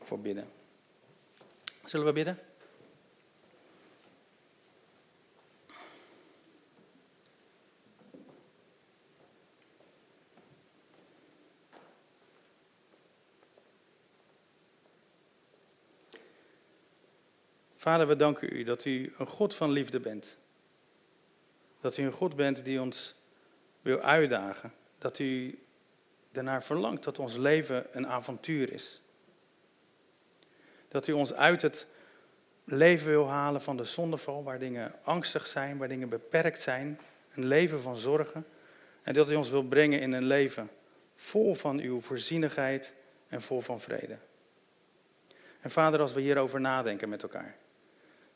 voor 0.00 0.20
bidden. 0.20 0.48
Zullen 1.84 2.06
we 2.06 2.12
bidden? 2.12 2.38
Vader, 17.76 18.06
we 18.06 18.16
danken 18.16 18.56
u 18.56 18.64
dat 18.64 18.84
u 18.84 19.12
een 19.18 19.26
God 19.26 19.54
van 19.54 19.70
liefde 19.70 20.00
bent. 20.00 20.36
Dat 21.80 21.96
u 21.96 22.02
een 22.02 22.12
God 22.12 22.36
bent 22.36 22.64
die 22.64 22.80
ons 22.80 23.14
wil 23.82 24.00
uitdagen. 24.00 24.72
Dat 24.98 25.18
u 25.18 25.58
ernaar 26.32 26.62
verlangt 26.62 27.04
dat 27.04 27.18
ons 27.18 27.36
leven 27.36 27.86
een 27.92 28.06
avontuur 28.06 28.72
is. 28.72 29.00
Dat 30.88 31.06
u 31.06 31.12
ons 31.12 31.34
uit 31.34 31.62
het 31.62 31.86
leven 32.64 33.08
wil 33.08 33.28
halen 33.28 33.62
van 33.62 33.76
de 33.76 33.84
zondeval, 33.84 34.44
waar 34.44 34.58
dingen 34.58 34.94
angstig 35.02 35.46
zijn, 35.46 35.78
waar 35.78 35.88
dingen 35.88 36.08
beperkt 36.08 36.62
zijn. 36.62 37.00
Een 37.34 37.46
leven 37.46 37.80
van 37.80 37.96
zorgen. 37.96 38.46
En 39.02 39.14
dat 39.14 39.30
u 39.30 39.34
ons 39.34 39.50
wil 39.50 39.62
brengen 39.62 40.00
in 40.00 40.12
een 40.12 40.26
leven 40.26 40.70
vol 41.14 41.54
van 41.54 41.78
uw 41.78 42.00
voorzienigheid 42.00 42.92
en 43.28 43.42
vol 43.42 43.60
van 43.60 43.80
vrede. 43.80 44.18
En 45.60 45.70
vader, 45.70 46.00
als 46.00 46.12
we 46.12 46.20
hierover 46.20 46.60
nadenken 46.60 47.08
met 47.08 47.22
elkaar, 47.22 47.56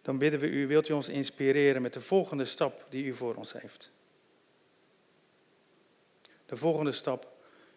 dan 0.02 0.18
bidden 0.18 0.40
we 0.40 0.48
u, 0.48 0.66
wilt 0.66 0.88
u 0.88 0.92
ons 0.92 1.08
inspireren 1.08 1.82
met 1.82 1.92
de 1.92 2.00
volgende 2.00 2.44
stap 2.44 2.86
die 2.88 3.04
u 3.04 3.14
voor 3.14 3.34
ons 3.34 3.52
heeft. 3.52 3.90
De 6.46 6.56
volgende 6.56 6.92
stap, 6.92 7.32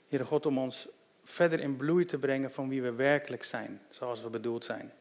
Heere 0.08 0.26
God, 0.26 0.46
om 0.46 0.58
ons 0.58 0.88
verder 1.26 1.60
in 1.60 1.76
bloei 1.76 2.06
te 2.06 2.18
brengen 2.18 2.52
van 2.52 2.70
wie 2.70 2.82
we 2.82 2.92
werkelijk 2.92 3.44
zijn, 3.44 3.82
zoals 3.90 4.22
we 4.22 4.30
bedoeld 4.30 4.66
zijn. 4.66 4.94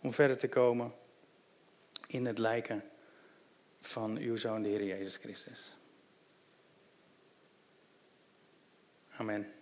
Om 0.00 0.12
verder 0.12 0.36
te 0.38 0.48
komen 0.48 0.92
in 2.06 2.26
het 2.26 2.38
lijken 2.38 2.84
van 3.80 4.16
uw 4.16 4.36
Zoon, 4.36 4.62
de 4.62 4.68
Heer 4.68 4.84
Jezus 4.84 5.16
Christus. 5.16 5.76
Amen. 9.16 9.52